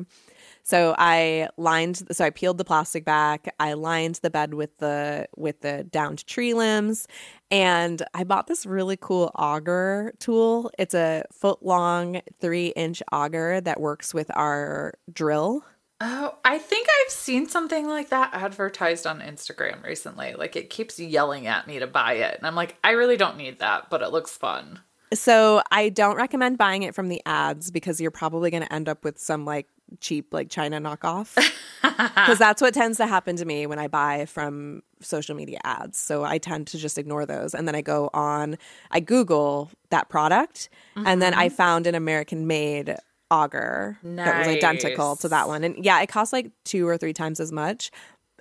So 0.64 0.96
I 0.98 1.50
lined, 1.58 2.04
so 2.12 2.26
I 2.26 2.30
peeled 2.30 2.58
the 2.58 2.66
plastic 2.66 3.06
back. 3.06 3.54
I 3.60 3.74
lined 3.74 4.16
the 4.16 4.30
bed 4.30 4.54
with 4.54 4.78
the 4.78 5.28
with 5.36 5.62
the 5.62 5.84
downed 5.84 6.26
tree 6.28 6.54
limbs, 6.54 7.08
and 7.52 8.04
I 8.14 8.24
bought 8.24 8.48
this 8.48 8.66
really 8.66 8.98
cool 8.98 9.32
auger 9.36 10.14
tool. 10.20 10.72
It's 10.78 10.94
a 10.94 11.24
foot 11.32 11.64
long, 11.64 12.22
three 12.40 12.68
inch 12.68 13.02
auger 13.12 13.62
that 13.62 13.80
works 13.80 14.14
with 14.14 14.30
our 14.36 14.94
drill. 15.12 15.64
Oh, 16.00 16.36
I 16.46 16.60
think 16.60 16.88
I've 16.88 17.12
seen 17.12 17.48
something 17.48 17.88
like 17.88 18.10
that 18.10 18.32
advertised 18.34 19.08
on 19.08 19.20
Instagram 19.20 19.84
recently. 19.84 20.36
Like 20.36 20.56
it 20.56 20.70
keeps 20.70 21.00
yelling 21.00 21.48
at 21.48 21.66
me 21.66 21.80
to 21.80 21.88
buy 21.88 22.14
it. 22.14 22.38
And 22.38 22.46
I'm 22.46 22.56
like, 22.56 22.78
I 22.84 22.92
really 22.92 23.18
don't 23.18 23.38
need 23.38 23.60
that, 23.60 23.90
but 23.90 24.04
it 24.04 24.12
looks 24.12 24.38
fun. 24.38 24.82
So 25.14 25.64
I 25.72 25.90
don't 25.90 26.18
recommend 26.18 26.58
buying 26.58 26.84
it 26.84 26.94
from 26.94 27.08
the 27.08 27.22
ads 27.26 27.72
because 27.72 28.00
you're 28.00 28.12
probably 28.12 28.52
going 28.52 28.64
to 28.64 28.72
end 28.72 28.90
up 28.90 29.04
with 29.04 29.18
some 29.18 29.46
like 29.46 29.68
cheap 30.00 30.34
like 30.34 30.50
China 30.50 30.80
knockoff. 30.80 31.36
Because 31.82 32.38
that's 32.38 32.62
what 32.62 32.74
tends 32.74 32.98
to 32.98 33.08
happen 33.08 33.38
to 33.38 33.46
me 33.46 33.66
when 33.66 33.80
I 33.80 33.88
buy 33.88 34.26
from 34.26 34.84
social 35.00 35.36
media 35.36 35.60
ads. 35.64 35.98
So 35.98 36.24
I 36.24 36.38
tend 36.38 36.68
to 36.68 36.78
just 36.78 36.98
ignore 36.98 37.26
those. 37.26 37.54
And 37.56 37.68
then 37.68 37.76
I 37.76 37.82
go 37.82 38.10
on, 38.14 38.58
I 38.92 39.00
Google 39.00 39.72
that 39.90 40.10
product, 40.10 40.70
and 40.96 41.22
then 41.22 41.34
I 41.34 41.48
mm-hmm. 41.48 41.56
found 41.56 41.88
an 41.88 41.96
American 41.96 42.46
made 42.46 42.98
auger 43.30 43.98
that 44.04 44.40
was 44.40 44.48
identical 44.48 45.16
to 45.18 45.30
that 45.30 45.48
one. 45.48 45.64
And 45.64 45.84
yeah, 45.84 46.02
it 46.02 46.08
cost 46.08 46.34
like 46.34 46.52
two 46.66 46.88
or 46.88 46.98
three 46.98 47.14
times 47.14 47.40
as 47.40 47.52
much. 47.52 47.92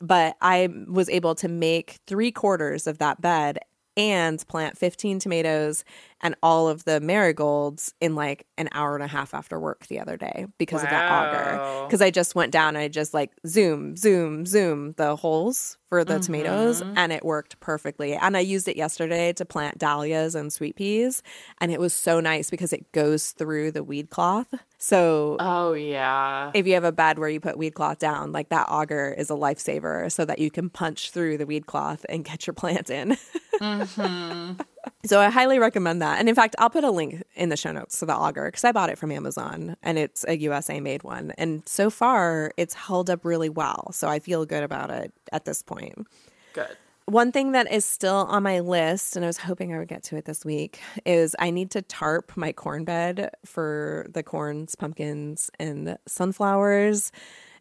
But 0.00 0.36
I 0.40 0.68
was 0.88 1.08
able 1.08 1.34
to 1.36 1.48
make 1.48 1.98
three 2.06 2.30
quarters 2.30 2.86
of 2.86 2.98
that 2.98 3.20
bed 3.20 3.58
and 3.96 4.46
plant 4.46 4.76
15 4.76 5.18
tomatoes 5.20 5.82
and 6.20 6.34
all 6.42 6.68
of 6.68 6.84
the 6.84 7.00
marigolds 7.00 7.94
in 8.00 8.14
like 8.14 8.46
an 8.58 8.68
hour 8.72 8.94
and 8.94 9.02
a 9.02 9.06
half 9.06 9.32
after 9.32 9.58
work 9.58 9.86
the 9.86 9.98
other 9.98 10.16
day 10.16 10.46
because 10.58 10.82
of 10.82 10.90
that 10.90 11.10
auger. 11.10 11.86
Because 11.86 12.02
I 12.02 12.10
just 12.10 12.34
went 12.34 12.52
down 12.52 12.76
and 12.76 12.78
I 12.78 12.88
just 12.88 13.14
like 13.14 13.32
zoom, 13.46 13.96
zoom, 13.96 14.44
zoom 14.44 14.92
the 14.92 15.16
holes 15.16 15.78
for 15.86 16.04
the 16.04 16.18
tomatoes 16.18 16.82
mm-hmm. 16.82 16.96
and 16.96 17.12
it 17.12 17.24
worked 17.24 17.58
perfectly. 17.60 18.14
And 18.14 18.36
I 18.36 18.40
used 18.40 18.68
it 18.68 18.76
yesterday 18.76 19.32
to 19.34 19.44
plant 19.44 19.78
dahlias 19.78 20.34
and 20.34 20.52
sweet 20.52 20.76
peas. 20.76 21.22
And 21.60 21.72
it 21.72 21.80
was 21.80 21.94
so 21.94 22.20
nice 22.20 22.50
because 22.50 22.72
it 22.72 22.90
goes 22.92 23.30
through 23.32 23.72
the 23.72 23.84
weed 23.84 24.10
cloth. 24.10 24.52
So 24.86 25.36
Oh 25.40 25.72
yeah. 25.72 26.52
if 26.54 26.64
you 26.64 26.74
have 26.74 26.84
a 26.84 26.92
bed 26.92 27.18
where 27.18 27.28
you 27.28 27.40
put 27.40 27.58
weed 27.58 27.74
cloth 27.74 27.98
down, 27.98 28.30
like 28.30 28.50
that 28.50 28.68
auger 28.68 29.12
is 29.12 29.30
a 29.30 29.32
lifesaver 29.32 30.12
so 30.12 30.24
that 30.24 30.38
you 30.38 30.48
can 30.48 30.70
punch 30.70 31.10
through 31.10 31.38
the 31.38 31.44
weed 31.44 31.66
cloth 31.66 32.06
and 32.08 32.24
get 32.24 32.46
your 32.46 32.54
plant 32.54 32.88
in. 32.88 33.16
Mm-hmm. 33.60 34.60
So 35.04 35.20
I 35.20 35.30
highly 35.30 35.58
recommend 35.58 36.00
that. 36.02 36.20
And 36.20 36.28
in 36.28 36.34
fact, 36.36 36.54
I'll 36.58 36.70
put 36.70 36.84
a 36.84 36.90
link 36.90 37.24
in 37.34 37.48
the 37.48 37.56
show 37.56 37.72
notes 37.72 37.98
to 37.98 38.06
the 38.06 38.14
auger 38.14 38.44
because 38.46 38.62
I 38.62 38.70
bought 38.70 38.88
it 38.88 38.98
from 38.98 39.10
Amazon 39.10 39.76
and 39.82 39.98
it's 39.98 40.24
a 40.28 40.38
USA 40.38 40.78
made 40.78 41.02
one. 41.02 41.32
And 41.38 41.62
so 41.66 41.90
far, 41.90 42.52
it's 42.56 42.74
held 42.74 43.10
up 43.10 43.24
really 43.24 43.48
well. 43.48 43.90
So 43.92 44.08
I 44.08 44.20
feel 44.20 44.46
good 44.46 44.62
about 44.62 44.90
it 44.90 45.12
at 45.32 45.44
this 45.44 45.62
point. 45.62 46.06
Good. 46.52 46.76
One 47.06 47.30
thing 47.30 47.52
that 47.52 47.72
is 47.72 47.84
still 47.84 48.26
on 48.28 48.42
my 48.42 48.58
list, 48.58 49.14
and 49.14 49.25
I 49.25 49.28
was 49.28 49.38
hoping 49.38 49.72
I 49.72 49.78
would 49.78 49.86
get 49.86 50.02
to 50.04 50.16
it 50.16 50.25
this 50.25 50.44
week, 50.44 50.80
is 51.04 51.36
I 51.38 51.50
need 51.50 51.70
to 51.70 51.82
tarp 51.82 52.36
my 52.36 52.52
corn 52.52 52.84
bed 52.84 53.30
for 53.44 54.06
the 54.12 54.25
corns, 54.25 54.75
pumpkins, 54.75 55.48
and 55.60 55.98
sunflowers. 56.08 57.12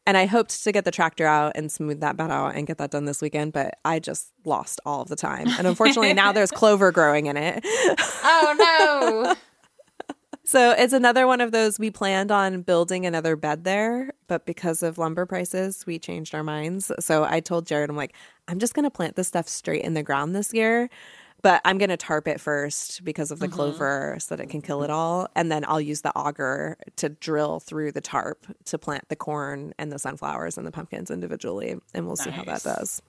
And 0.08 0.18
I 0.18 0.26
hoped 0.26 0.64
to 0.64 0.72
get 0.72 0.84
the 0.84 0.92
tractor 0.92 1.28
out 1.28 1.52
and 1.54 1.72
smooth 1.72 2.00
that 2.00 2.18
bed 2.18 2.32
out 2.32 2.56
and 2.56 2.66
get 2.66 2.80
that 2.80 2.90
done 2.90 3.06
this 3.06 3.22
weekend, 3.22 3.54
but 3.54 3.78
I 3.86 4.00
just 4.00 4.32
lost 4.46 4.80
all 4.84 5.02
of 5.02 5.10
the 5.10 5.16
time. 5.16 5.48
And 5.60 5.68
unfortunately, 5.68 6.14
now 6.14 6.32
there's 6.32 6.52
clover 6.52 6.92
growing 6.92 7.28
in 7.28 7.38
it. 7.38 7.64
Oh 8.24 8.56
no. 8.58 9.36
So 10.48 10.72
it's 10.78 10.94
another 10.94 11.26
one 11.26 11.42
of 11.42 11.52
those 11.52 11.80
we 11.80 11.90
planned 11.90 12.32
on 12.32 12.62
building 12.62 13.08
another 13.08 13.36
bed 13.36 13.64
there, 13.64 14.14
but 14.28 14.46
because 14.46 14.84
of 14.84 15.00
lumber 15.00 15.26
prices, 15.26 15.88
we 15.88 15.98
changed 15.98 16.36
our 16.36 16.44
minds. 16.44 16.92
So 17.00 17.24
I 17.24 17.40
told 17.40 17.66
Jared, 17.66 17.90
I'm 17.90 17.96
like, 17.96 18.14
I'm 18.48 18.60
just 18.60 18.76
going 18.76 18.84
to 18.84 18.92
plant 18.92 19.16
this 19.16 19.28
stuff 19.28 19.48
straight 19.48 19.84
in 19.84 19.96
the 19.96 20.04
ground 20.04 20.36
this 20.36 20.54
year, 20.54 20.88
but 21.42 21.62
I'm 21.66 21.80
going 21.80 21.90
to 21.90 21.98
tarp 21.98 22.28
it 22.28 22.40
first 22.40 23.04
because 23.04 23.32
of 23.32 23.40
the 23.40 23.48
mm-hmm. 23.48 23.56
clover 23.56 24.18
so 24.20 24.36
that 24.36 24.44
it 24.44 24.52
can 24.52 24.62
kill 24.62 24.84
it 24.84 24.92
all. 24.92 25.28
And 25.36 25.52
then 25.52 25.66
I'll 25.68 25.82
use 25.82 26.02
the 26.02 26.16
auger 26.16 26.78
to 26.98 27.10
drill 27.10 27.60
through 27.60 27.94
the 27.94 28.02
tarp 28.02 28.46
to 28.66 28.78
plant 28.78 29.10
the 29.10 29.16
corn 29.16 29.74
and 29.80 29.92
the 29.92 29.98
sunflowers 29.98 30.60
and 30.60 30.68
the 30.68 30.72
pumpkins 30.72 31.10
individually. 31.10 31.76
And 31.96 32.06
we'll 32.06 32.18
see 32.18 32.30
how 32.30 32.44
that 32.44 32.62
does. 32.62 33.02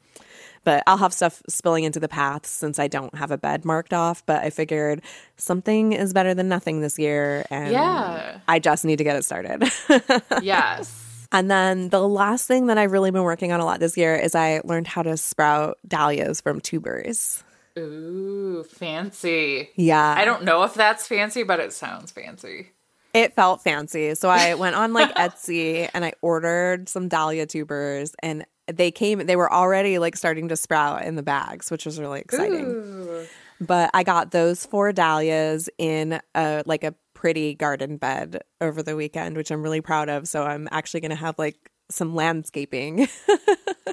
But 0.67 0.83
I'll 0.87 0.99
have 0.99 1.13
stuff 1.15 1.43
spilling 1.49 1.85
into 1.85 2.01
the 2.01 2.09
paths 2.09 2.51
since 2.51 2.79
I 2.79 2.89
don't 2.89 3.15
have 3.15 3.31
a 3.31 3.39
bed 3.39 3.65
marked 3.65 3.95
off. 3.95 4.27
But 4.27 4.43
I 4.43 4.51
figured 4.51 5.01
something 5.37 5.93
is 5.95 6.13
better 6.13 6.35
than 6.35 6.49
nothing 6.49 6.81
this 6.83 6.99
year. 6.99 7.47
And 7.51 7.73
Yeah. 7.73 8.41
I 8.49 8.59
just 8.59 8.85
need 8.85 8.97
to 8.99 9.05
get 9.05 9.17
it 9.17 9.25
started. 9.25 9.63
yes. 10.43 11.29
and 11.33 11.51
then 11.51 11.89
the 11.91 12.07
last 12.07 12.47
thing 12.49 12.67
that 12.67 12.79
I've 12.79 12.93
really 12.93 13.11
been 13.13 13.23
working 13.23 13.53
on 13.53 13.61
a 13.61 13.65
lot 13.65 13.79
this 13.81 13.97
year 13.97 14.15
is 14.17 14.35
I 14.35 14.61
learned 14.65 14.89
how 14.89 15.03
to 15.03 15.17
sprout 15.17 15.79
dahlias 15.87 16.41
from 16.41 16.61
tubers. 16.61 17.43
Ooh, 17.79 18.65
fancy. 18.65 19.71
Yeah. 19.77 20.15
I 20.19 20.25
don't 20.25 20.45
know 20.45 20.63
if 20.65 20.75
that's 20.75 21.07
fancy, 21.07 21.43
but 21.43 21.61
it 21.61 21.73
sounds 21.73 22.11
fancy. 22.11 22.73
It 23.15 23.35
felt 23.35 23.63
fancy. 23.63 24.15
So 24.15 24.29
I 24.29 24.55
went 24.63 24.77
on 24.77 24.93
like 24.93 25.15
Etsy 25.15 25.89
and 25.95 26.05
I 26.05 26.13
ordered 26.23 26.89
some 26.89 27.09
dahlia 27.09 27.47
tubers 27.47 28.15
and 28.23 28.45
they 28.73 28.91
came 28.91 29.27
they 29.27 29.37
were 29.37 29.53
already 29.53 29.99
like 29.99 30.17
starting 30.17 30.49
to 30.49 30.57
sprout 30.57 31.05
in 31.05 31.17
the 31.17 31.23
bags, 31.23 31.71
which 31.71 31.85
was 31.85 32.01
really 32.01 32.21
exciting. 32.21 32.65
Ooh. 32.67 33.27
But 33.61 33.91
I 33.95 34.03
got 34.03 34.33
those 34.33 34.67
four 34.67 34.93
dahlias 34.93 35.71
in 35.79 36.21
a 36.35 36.63
like 36.67 36.85
a 36.85 36.95
pretty 37.15 37.55
garden 37.55 37.97
bed 37.97 38.43
over 38.61 38.83
the 38.83 38.95
weekend, 38.95 39.37
which 39.37 39.51
I'm 39.51 39.63
really 39.63 39.81
proud 39.81 40.09
of. 40.09 40.29
So 40.29 40.45
I'm 40.45 40.69
actually 40.71 41.01
going 41.01 41.11
to 41.11 41.17
have 41.17 41.39
like 41.39 41.57
some 41.91 42.15
landscaping. 42.15 43.09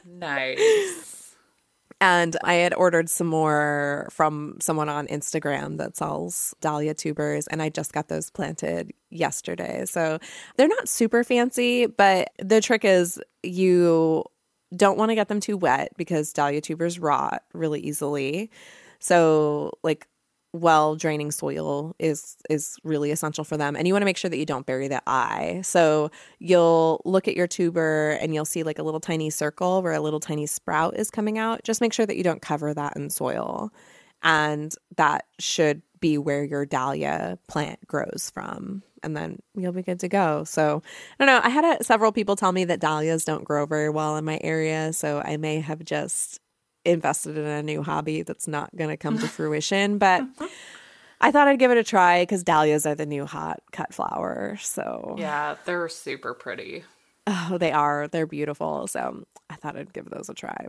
Nice. 0.06 1.36
and 2.02 2.36
I 2.44 2.56
had 2.56 2.74
ordered 2.74 3.10
some 3.10 3.28
more 3.28 4.08
from 4.12 4.58
someone 4.60 4.90
on 4.90 5.08
Instagram 5.08 5.78
that 5.78 5.96
sells 5.96 6.54
dahlia 6.62 6.94
tubers 6.94 7.48
and 7.48 7.62
I 7.62 7.70
just 7.70 7.94
got 7.94 8.08
those 8.08 8.30
planted 8.30 8.92
yesterday. 9.12 9.86
So 9.86 10.20
they're 10.58 10.68
not 10.68 10.90
super 10.90 11.24
fancy, 11.24 11.86
but 11.86 12.32
the 12.40 12.60
trick 12.60 12.84
is 12.84 13.22
you 13.44 14.26
don't 14.76 14.98
want 14.98 15.10
to 15.10 15.16
get 15.16 15.28
them 15.28 15.40
too 15.40 15.58
wet 15.58 15.92
because 15.98 16.34
dahlia 16.34 16.62
tubers 16.62 17.00
rot 17.00 17.44
really 17.54 17.80
easily. 17.82 18.50
So 19.00 19.72
like 19.84 20.08
well 20.54 20.96
draining 20.96 21.32
soil 21.32 21.96
is 21.98 22.38
is 22.48 22.78
really 22.84 23.10
essential 23.10 23.44
for 23.44 23.58
them 23.58 23.76
and 23.76 23.88
you 23.88 23.94
want 23.94 24.04
to 24.04 24.06
make 24.06 24.18
sure 24.18 24.30
that 24.30 24.38
you 24.38 24.46
don't 24.46 24.66
bury 24.66 24.88
the 24.88 25.02
eye. 25.08 25.62
So 25.64 26.12
you'll 26.40 27.02
look 27.06 27.28
at 27.28 27.36
your 27.36 27.48
tuber 27.48 28.12
and 28.22 28.34
you'll 28.34 28.46
see 28.46 28.64
like 28.64 28.80
a 28.80 28.84
little 28.84 29.00
tiny 29.00 29.30
circle 29.30 29.82
where 29.82 29.94
a 29.94 30.00
little 30.00 30.20
tiny 30.20 30.46
sprout 30.46 30.98
is 30.98 31.10
coming 31.10 31.38
out. 31.38 31.64
Just 31.64 31.82
make 31.82 31.94
sure 31.94 32.06
that 32.06 32.18
you 32.18 32.24
don't 32.24 32.42
cover 32.42 32.74
that 32.74 32.96
in 32.96 33.10
soil 33.10 33.72
and 34.22 34.74
that 34.96 35.26
should 35.40 35.82
be 36.00 36.18
where 36.18 36.44
your 36.44 36.66
dahlia 36.66 37.38
plant 37.48 37.86
grows 37.88 38.32
from 38.34 38.84
and 39.04 39.16
then 39.16 39.38
you'll 39.56 39.72
be 39.74 39.84
good 39.84 40.00
to 40.00 40.08
go 40.08 40.44
so 40.44 40.82
i 41.20 41.26
don't 41.26 41.28
know 41.28 41.42
i 41.44 41.50
had 41.50 41.66
a, 41.66 41.84
several 41.84 42.12
people 42.12 42.36
tell 42.36 42.52
me 42.52 42.64
that 42.66 42.80
dahlias 42.80 43.26
don't 43.26 43.44
grow 43.44 43.66
very 43.66 43.90
well 43.90 44.16
in 44.18 44.26
my 44.26 44.40
area 44.44 44.92
so 44.94 45.22
i 45.26 45.38
may 45.38 45.60
have 45.60 45.84
just 45.84 46.40
invested 46.86 47.38
in 47.38 47.46
a 47.46 47.64
new 47.64 47.82
hobby 47.82 48.24
that's 48.24 48.48
not 48.48 48.70
going 48.76 48.90
to 48.90 48.98
come 48.98 49.18
to 49.18 49.28
fruition. 49.30 49.98
But 49.98 50.24
I 51.22 51.32
thought 51.32 51.48
I'd 51.48 51.58
give 51.60 51.72
it 51.72 51.78
a 51.78 51.84
try 51.84 52.24
because 52.24 52.44
dahlias 52.44 52.86
are 52.86 52.94
the 52.96 53.06
new 53.06 53.26
hot 53.26 53.62
cut 53.72 53.94
flower. 53.94 54.58
So 54.60 55.16
Yeah, 55.18 55.56
they're 55.64 55.88
super 55.88 56.34
pretty. 56.34 56.84
oh, 57.26 57.58
they 57.58 57.72
are. 57.72 58.10
They're 58.10 58.28
beautiful. 58.28 58.88
So 58.88 59.24
I 59.50 59.56
thought 59.56 59.78
I'd 59.78 59.94
give 59.94 60.10
those 60.10 60.28
a 60.28 60.34
try. 60.34 60.68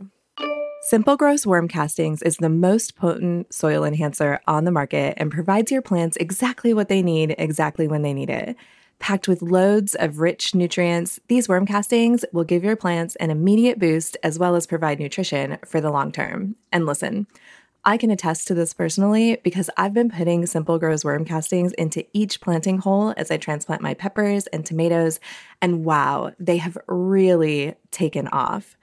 Simple 0.85 1.17
Grow's 1.17 1.47
Worm 1.47 1.67
Castings 1.67 2.21
is 2.21 2.37
the 2.37 2.47
most 2.47 2.95
potent 2.95 3.51
soil 3.51 3.83
enhancer 3.83 4.39
on 4.45 4.65
the 4.65 4.71
market 4.71 5.15
and 5.17 5.31
provides 5.31 5.71
your 5.71 5.81
plants 5.81 6.15
exactly 6.17 6.75
what 6.75 6.89
they 6.89 7.01
need, 7.01 7.33
exactly 7.39 7.87
when 7.87 8.03
they 8.03 8.13
need 8.13 8.29
it. 8.29 8.55
Packed 8.99 9.27
with 9.27 9.41
loads 9.41 9.95
of 9.95 10.19
rich 10.19 10.53
nutrients, 10.53 11.19
these 11.27 11.49
worm 11.49 11.65
castings 11.65 12.23
will 12.31 12.43
give 12.43 12.63
your 12.63 12.75
plants 12.75 13.15
an 13.15 13.31
immediate 13.31 13.79
boost 13.79 14.15
as 14.21 14.37
well 14.37 14.55
as 14.55 14.67
provide 14.67 14.99
nutrition 14.99 15.57
for 15.65 15.81
the 15.81 15.89
long 15.89 16.11
term. 16.11 16.55
And 16.71 16.85
listen, 16.85 17.25
I 17.83 17.97
can 17.97 18.11
attest 18.11 18.47
to 18.49 18.53
this 18.53 18.71
personally 18.71 19.39
because 19.43 19.71
I've 19.77 19.95
been 19.95 20.11
putting 20.11 20.45
Simple 20.45 20.77
Grows 20.77 21.03
worm 21.03 21.25
castings 21.25 21.73
into 21.73 22.05
each 22.13 22.41
planting 22.41 22.77
hole 22.77 23.11
as 23.17 23.31
I 23.31 23.37
transplant 23.37 23.81
my 23.81 23.95
peppers 23.95 24.45
and 24.47 24.63
tomatoes, 24.63 25.19
and 25.63 25.83
wow, 25.83 26.33
they 26.37 26.57
have 26.57 26.77
really 26.87 27.73
taken 27.89 28.27
off. 28.27 28.74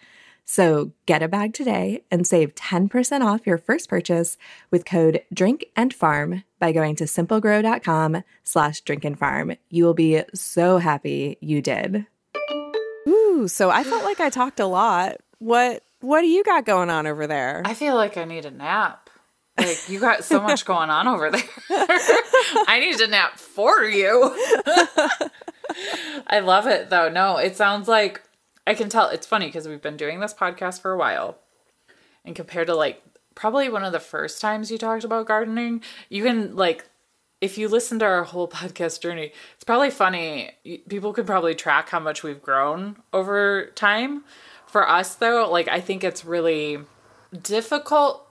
So 0.45 0.93
get 1.07 1.23
a 1.23 1.29
bag 1.29 1.55
today 1.55 2.05
and 2.11 2.27
save 2.27 2.55
10% 2.55 3.25
off 3.25 3.47
your 3.47 3.59
first 3.59 3.89
purchase 3.89 4.37
with 4.71 4.85
code 4.85 5.23
drink 5.33 5.67
and 5.77 5.95
farm 5.95 6.45
by 6.59 6.73
going 6.73 6.97
to 6.97 7.05
simplegrow.com 7.05 8.23
slash 8.45 8.81
drink 8.83 9.05
and 9.05 9.19
farm. 9.19 9.55
You 9.71 9.85
will 9.85 9.95
be 9.95 10.23
so 10.35 10.79
happy 10.79 11.39
you 11.41 11.63
did. 11.63 12.07
Ooh, 13.09 13.49
so 13.49 13.71
I 13.71 13.83
felt 13.85 14.05
like 14.05 14.21
I 14.21 14.31
talked 14.31 14.61
a 14.61 14.67
lot. 14.67 15.17
What 15.39 15.83
what 16.01 16.21
do 16.21 16.27
you 16.27 16.43
got 16.45 16.65
going 16.65 16.91
on 16.91 17.07
over 17.07 17.27
there? 17.27 17.63
I 17.65 17.75
feel 17.75 17.95
like 17.95 18.17
I 18.17 18.25
need 18.25 18.45
a 18.45 18.51
nap. 18.51 19.09
Like 19.57 19.89
you 19.89 20.01
got 20.01 20.25
so 20.25 20.41
much 20.43 20.65
going 20.65 20.91
on 20.91 21.09
over 21.09 21.31
there. 21.31 21.43
I 21.71 22.79
need 22.81 23.01
a 23.01 23.07
nap 23.07 23.39
for 23.39 23.85
you. 23.85 24.35
I 26.27 26.41
love 26.41 26.67
it 26.67 26.91
though. 26.91 27.09
No, 27.09 27.37
it 27.37 27.57
sounds 27.57 27.89
like 27.89 28.23
I 28.67 28.75
can 28.75 28.89
tell 28.89 29.09
it's 29.09 29.27
funny 29.27 29.47
because 29.47 29.67
we've 29.67 29.83
been 29.83 29.97
doing 29.97 30.21
this 30.21 30.35
podcast 30.35 30.81
for 30.81 30.93
a 30.93 30.99
while. 30.99 31.39
And 32.25 32.37
compared 32.37 32.69
to 32.69 32.75
like 32.75 33.03
probably 33.35 33.69
one 33.69 33.85
of 33.85 33.93
the 33.93 34.01
first 34.01 34.41
times 34.41 34.71
you 34.71 34.79
talked 34.79 35.05
about 35.05 35.27
gardening, 35.27 35.83
you 36.09 36.23
can 36.23 36.55
like 36.55 36.85
if 37.41 37.59
you 37.59 37.69
listen 37.69 37.99
to 37.99 38.05
our 38.05 38.25
whole 38.25 38.49
podcast 38.61 39.03
journey, 39.03 39.33
it's 39.55 39.65
probably 39.65 39.91
funny. 39.91 40.53
People 40.89 41.13
could 41.13 41.27
probably 41.27 41.55
track 41.55 41.91
how 41.91 42.01
much 42.01 42.23
we've 42.23 42.43
grown 42.43 42.97
over 43.13 43.67
time. 43.75 44.25
For 44.67 44.89
us, 44.89 45.17
though, 45.17 45.51
like 45.51 45.69
I 45.69 45.81
think 45.81 46.03
it's 46.03 46.25
really 46.25 46.79
difficult 47.43 48.27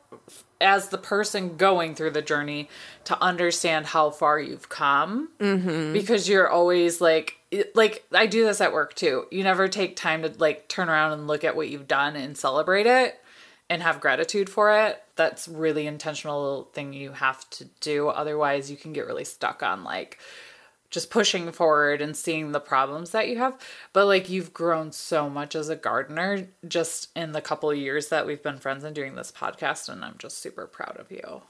as 0.59 0.89
the 0.89 0.97
person 0.97 1.57
going 1.57 1.93
through 1.93 2.11
the 2.11 2.21
journey 2.21 2.69
to 3.03 3.21
understand 3.21 3.87
how 3.87 4.09
far 4.09 4.39
you've 4.39 4.69
come 4.69 5.29
mm-hmm. 5.39 5.93
because 5.93 6.27
you're 6.27 6.49
always 6.49 7.01
like 7.01 7.37
like 7.75 8.05
I 8.11 8.27
do 8.27 8.45
this 8.45 8.61
at 8.61 8.73
work 8.73 8.95
too. 8.95 9.25
You 9.31 9.43
never 9.43 9.67
take 9.67 9.95
time 9.95 10.21
to 10.23 10.33
like 10.37 10.67
turn 10.67 10.89
around 10.89 11.13
and 11.13 11.27
look 11.27 11.43
at 11.43 11.55
what 11.55 11.69
you've 11.69 11.87
done 11.87 12.15
and 12.15 12.37
celebrate 12.37 12.87
it 12.87 13.19
and 13.69 13.81
have 13.81 14.01
gratitude 14.01 14.49
for 14.49 14.71
it. 14.71 15.01
That's 15.15 15.47
really 15.47 15.87
intentional 15.87 16.69
thing 16.73 16.93
you 16.93 17.11
have 17.11 17.49
to 17.51 17.65
do 17.79 18.07
otherwise 18.09 18.71
you 18.71 18.77
can 18.77 18.93
get 18.93 19.05
really 19.05 19.25
stuck 19.25 19.63
on 19.63 19.83
like 19.83 20.19
just 20.89 21.09
pushing 21.09 21.51
forward 21.53 22.01
and 22.01 22.15
seeing 22.15 22.51
the 22.51 22.59
problems 22.59 23.11
that 23.11 23.29
you 23.29 23.37
have. 23.37 23.57
But 23.93 24.07
like 24.07 24.29
you've 24.29 24.53
grown 24.53 24.91
so 24.91 25.29
much 25.29 25.55
as 25.55 25.69
a 25.69 25.75
gardener 25.75 26.49
just 26.67 27.09
in 27.15 27.31
the 27.31 27.41
couple 27.41 27.73
years 27.73 28.09
that 28.09 28.27
we've 28.27 28.43
been 28.43 28.57
friends 28.57 28.83
and 28.83 28.93
doing 28.93 29.15
this 29.15 29.31
podcast. 29.31 29.87
And 29.87 30.03
I'm 30.03 30.15
just 30.19 30.39
super 30.39 30.67
proud 30.67 30.97
of 30.99 31.09
you. 31.09 31.41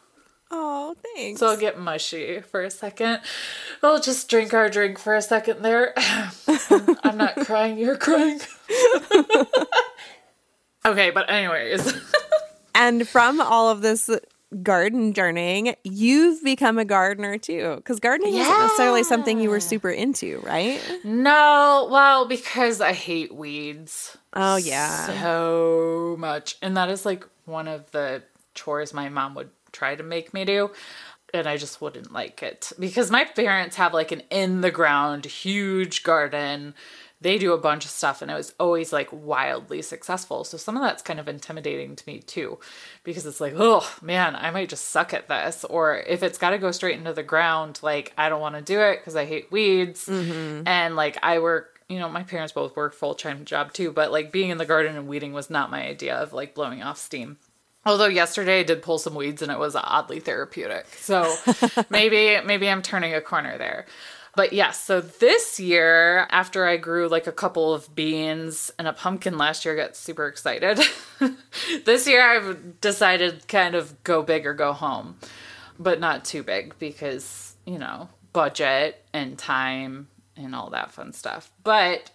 Oh, 0.54 0.96
thanks. 1.16 1.40
So 1.40 1.48
I'll 1.48 1.58
get 1.58 1.80
mushy 1.80 2.42
for 2.42 2.62
a 2.62 2.70
second. 2.70 3.22
We'll 3.82 4.02
just 4.02 4.30
drink 4.30 4.54
our 4.54 4.70
drink 4.70 5.00
for 5.00 5.16
a 5.16 5.22
second 5.22 5.62
there. 5.62 5.94
I'm 7.04 7.18
not 7.18 7.38
crying, 7.38 7.78
you're 7.78 7.98
crying. 7.98 8.42
okay, 10.86 11.12
but 11.12 11.30
anyways. 11.30 11.94
and 12.76 13.08
from 13.08 13.40
all 13.40 13.70
of 13.70 13.82
this 13.82 14.10
garden 14.62 15.14
journeying, 15.14 15.76
you've 15.86 16.44
become 16.44 16.78
a 16.78 16.84
gardener 16.84 17.38
too. 17.38 17.76
Because 17.78 18.02
gardening 18.02 18.36
isn't 18.36 18.60
necessarily 18.60 19.04
something 19.04 19.40
you 19.40 19.50
were 19.50 19.62
super 19.62 19.90
into, 19.90 20.40
right? 20.40 20.82
no, 21.06 21.88
well, 21.90 22.28
because 22.28 22.82
I 22.82 22.92
hate 22.92 23.34
weeds. 23.34 24.18
Oh, 24.34 24.58
yeah. 24.58 25.08
so 25.08 26.18
much. 26.20 26.58
And 26.62 26.76
that 26.76 26.90
is 26.90 27.06
like 27.06 27.26
one 27.46 27.70
of 27.70 27.90
the 27.92 28.24
chores 28.54 28.94
my 28.94 29.08
mom 29.08 29.34
would 29.36 29.50
try 29.72 29.96
to 29.96 30.04
make 30.04 30.34
me 30.34 30.46
do. 30.46 30.72
And 31.34 31.48
I 31.48 31.56
just 31.58 31.80
wouldn't 31.80 32.12
like 32.12 32.44
it 32.44 32.74
because 32.78 33.10
my 33.10 33.24
parents 33.24 33.78
have 33.78 33.94
like 33.94 34.12
an 34.12 34.22
in 34.30 34.62
the 34.62 34.72
ground 34.72 35.26
huge 35.26 36.04
garden. 36.04 36.74
They 37.22 37.38
do 37.38 37.54
a 37.54 37.58
bunch 37.58 37.86
of 37.86 37.92
stuff 37.92 38.22
and 38.22 38.30
it 38.30 38.34
was 38.34 38.54
always 38.60 38.92
like 38.92 39.08
wildly 39.14 39.82
successful. 39.82 40.44
So 40.44 40.58
some 40.58 40.76
of 40.76 40.82
that's 40.82 41.04
kind 41.04 41.20
of 41.20 41.30
intimidating 41.30 41.96
to 41.96 42.04
me 42.06 42.20
too 42.20 42.60
because 43.04 43.26
it's 43.26 43.40
like, 43.40 43.54
oh 43.56 43.90
man, 44.02 44.36
I 44.36 44.52
might 44.52 44.70
just 44.70 44.90
suck 44.90 45.14
at 45.14 45.30
this. 45.30 45.64
Or 45.64 46.00
if 46.00 46.22
it's 46.22 46.38
got 46.38 46.50
to 46.50 46.58
go 46.58 46.72
straight 46.72 46.98
into 46.98 47.14
the 47.14 47.24
ground, 47.24 47.80
like 47.82 48.12
I 48.18 48.28
don't 48.28 48.42
want 48.42 48.56
to 48.56 48.62
do 48.62 48.82
it 48.82 49.00
because 49.00 49.16
I 49.16 49.24
hate 49.26 49.52
weeds. 49.52 50.08
Mm-hmm. 50.08 50.68
And 50.68 50.98
like 50.98 51.18
I 51.24 51.40
work 51.40 51.82
you 51.92 52.00
know, 52.00 52.08
my 52.08 52.24
parents 52.24 52.54
both 52.54 52.76
work 52.78 52.94
full 52.94 53.16
time 53.16 53.44
job 53.44 53.74
too, 53.74 53.92
but 53.92 54.14
like 54.14 54.32
being 54.32 54.50
in 54.50 54.58
the 54.58 54.66
garden 54.66 54.96
and 54.96 55.08
weeding 55.08 55.34
was 55.34 55.50
not 55.50 55.70
my 55.70 55.86
idea 55.86 56.16
of 56.16 56.32
like 56.32 56.56
blowing 56.56 56.82
off 56.82 56.98
steam. 56.98 57.38
Although 57.86 58.08
yesterday 58.08 58.60
I 58.60 58.64
did 58.64 58.82
pull 58.82 59.00
some 59.00 59.16
weeds 59.16 59.42
and 59.42 59.52
it 59.52 59.58
was 59.58 59.76
oddly 59.76 60.20
therapeutic. 60.20 60.86
So 60.98 61.36
maybe 61.90 62.40
maybe 62.46 62.70
I'm 62.70 62.82
turning 62.82 63.14
a 63.14 63.22
corner 63.22 63.58
there. 63.58 63.86
But 64.36 64.54
yes, 64.54 64.82
so 64.82 65.02
this 65.02 65.60
year, 65.60 66.26
after 66.30 66.66
I 66.66 66.78
grew 66.78 67.10
like 67.10 67.28
a 67.28 67.34
couple 67.34 67.74
of 67.74 67.94
beans 67.94 68.72
and 68.80 68.88
a 68.88 68.94
pumpkin 68.94 69.38
last 69.38 69.66
year, 69.66 69.74
I 69.74 69.78
got 69.78 69.98
super 69.98 70.28
excited. 70.28 70.80
this 71.86 72.08
year 72.08 72.24
I've 72.24 72.80
decided 72.80 73.48
kind 73.50 73.76
of 73.76 74.02
go 74.04 74.24
big 74.24 74.46
or 74.46 74.54
go 74.54 74.72
home, 74.72 75.18
but 75.78 76.00
not 76.00 76.24
too 76.24 76.44
big 76.44 76.80
because, 76.80 77.56
you 77.66 77.78
know, 77.78 78.08
budget 78.32 79.04
and 79.12 79.38
time 79.38 80.08
and 80.38 80.56
all 80.56 80.70
that 80.70 80.92
fun 80.92 81.12
stuff. 81.12 81.52
But 81.66 82.10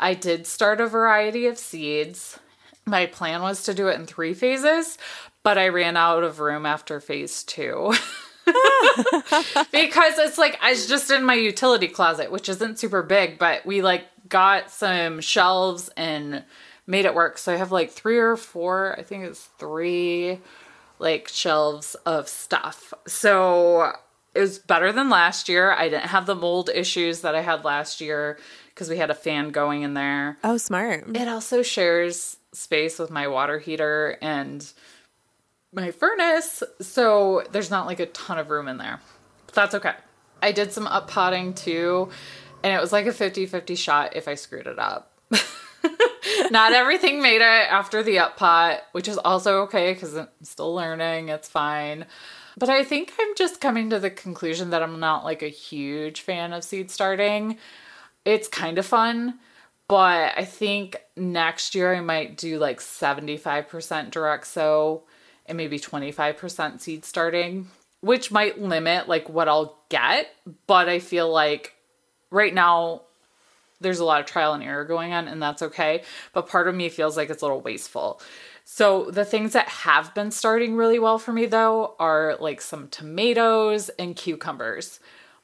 I 0.00 0.14
did 0.14 0.46
start 0.46 0.80
a 0.80 0.86
variety 0.86 1.46
of 1.46 1.58
seeds. 1.58 2.38
My 2.88 3.06
plan 3.06 3.42
was 3.42 3.64
to 3.64 3.74
do 3.74 3.88
it 3.88 3.98
in 3.98 4.06
three 4.06 4.34
phases, 4.34 4.96
but 5.42 5.58
I 5.58 5.68
ran 5.68 5.96
out 5.96 6.24
of 6.24 6.40
room 6.40 6.64
after 6.64 7.00
phase 7.00 7.42
two. 7.42 7.92
because 8.46 10.18
it's 10.18 10.38
like 10.38 10.58
I 10.62 10.70
was 10.70 10.86
just 10.86 11.10
in 11.10 11.24
my 11.24 11.34
utility 11.34 11.88
closet, 11.88 12.30
which 12.30 12.48
isn't 12.48 12.78
super 12.78 13.02
big, 13.02 13.38
but 13.38 13.66
we 13.66 13.82
like 13.82 14.06
got 14.28 14.70
some 14.70 15.20
shelves 15.20 15.90
and 15.96 16.44
made 16.86 17.04
it 17.04 17.14
work. 17.14 17.36
So 17.36 17.52
I 17.52 17.56
have 17.56 17.72
like 17.72 17.90
three 17.90 18.18
or 18.18 18.36
four, 18.36 18.96
I 18.98 19.02
think 19.02 19.24
it's 19.24 19.44
three 19.58 20.40
like 20.98 21.28
shelves 21.28 21.94
of 22.06 22.28
stuff. 22.28 22.94
So 23.06 23.92
it 24.34 24.40
was 24.40 24.58
better 24.58 24.92
than 24.92 25.10
last 25.10 25.48
year. 25.48 25.72
I 25.72 25.88
didn't 25.88 26.06
have 26.06 26.26
the 26.26 26.34
mold 26.34 26.70
issues 26.74 27.20
that 27.20 27.34
I 27.34 27.42
had 27.42 27.64
last 27.64 28.00
year 28.00 28.38
because 28.78 28.88
we 28.88 28.96
had 28.96 29.10
a 29.10 29.14
fan 29.14 29.50
going 29.50 29.82
in 29.82 29.94
there. 29.94 30.38
Oh, 30.44 30.56
smart. 30.56 31.16
It 31.16 31.26
also 31.26 31.62
shares 31.62 32.36
space 32.52 33.00
with 33.00 33.10
my 33.10 33.26
water 33.26 33.58
heater 33.58 34.16
and 34.22 34.64
my 35.72 35.90
furnace, 35.90 36.62
so 36.80 37.42
there's 37.50 37.72
not 37.72 37.86
like 37.86 37.98
a 37.98 38.06
ton 38.06 38.38
of 38.38 38.50
room 38.50 38.68
in 38.68 38.78
there. 38.78 39.00
But 39.46 39.54
that's 39.56 39.74
okay. 39.74 39.94
I 40.40 40.52
did 40.52 40.72
some 40.72 40.86
up 40.86 41.08
potting 41.10 41.54
too, 41.54 42.08
and 42.62 42.72
it 42.72 42.80
was 42.80 42.92
like 42.92 43.06
a 43.06 43.12
50 43.12 43.46
50 43.46 43.74
shot 43.74 44.14
if 44.14 44.28
I 44.28 44.36
screwed 44.36 44.68
it 44.68 44.78
up. 44.78 45.12
not 46.52 46.72
everything 46.72 47.20
made 47.20 47.40
it 47.40 47.42
after 47.42 48.04
the 48.04 48.20
up 48.20 48.36
pot, 48.36 48.82
which 48.92 49.08
is 49.08 49.18
also 49.18 49.62
okay 49.62 49.92
because 49.92 50.16
I'm 50.16 50.28
still 50.44 50.72
learning. 50.72 51.30
It's 51.30 51.48
fine. 51.48 52.06
But 52.56 52.68
I 52.68 52.84
think 52.84 53.12
I'm 53.18 53.34
just 53.34 53.60
coming 53.60 53.90
to 53.90 53.98
the 53.98 54.10
conclusion 54.10 54.70
that 54.70 54.84
I'm 54.84 55.00
not 55.00 55.24
like 55.24 55.42
a 55.42 55.48
huge 55.48 56.20
fan 56.20 56.52
of 56.52 56.62
seed 56.62 56.92
starting. 56.92 57.58
It's 58.28 58.46
kind 58.46 58.76
of 58.76 58.84
fun, 58.84 59.38
but 59.88 60.34
I 60.36 60.44
think 60.44 60.96
next 61.16 61.74
year 61.74 61.94
I 61.94 62.02
might 62.02 62.36
do 62.36 62.58
like 62.58 62.78
75% 62.78 64.10
direct 64.10 64.46
sow 64.46 65.04
and 65.46 65.56
maybe 65.56 65.78
25% 65.78 66.78
seed 66.78 67.06
starting, 67.06 67.68
which 68.02 68.30
might 68.30 68.60
limit 68.60 69.08
like 69.08 69.30
what 69.30 69.48
I'll 69.48 69.78
get, 69.88 70.26
but 70.66 70.90
I 70.90 70.98
feel 70.98 71.32
like 71.32 71.74
right 72.30 72.52
now 72.52 73.00
there's 73.80 74.00
a 74.00 74.04
lot 74.04 74.20
of 74.20 74.26
trial 74.26 74.52
and 74.52 74.62
error 74.62 74.84
going 74.84 75.14
on 75.14 75.26
and 75.26 75.40
that's 75.40 75.62
okay, 75.62 76.02
but 76.34 76.50
part 76.50 76.68
of 76.68 76.74
me 76.74 76.90
feels 76.90 77.16
like 77.16 77.30
it's 77.30 77.40
a 77.40 77.46
little 77.46 77.62
wasteful. 77.62 78.20
So 78.66 79.10
the 79.10 79.24
things 79.24 79.54
that 79.54 79.70
have 79.70 80.14
been 80.14 80.32
starting 80.32 80.76
really 80.76 80.98
well 80.98 81.18
for 81.18 81.32
me 81.32 81.46
though 81.46 81.94
are 81.98 82.36
like 82.38 82.60
some 82.60 82.88
tomatoes 82.88 83.88
and 83.98 84.14
cucumbers. 84.14 85.00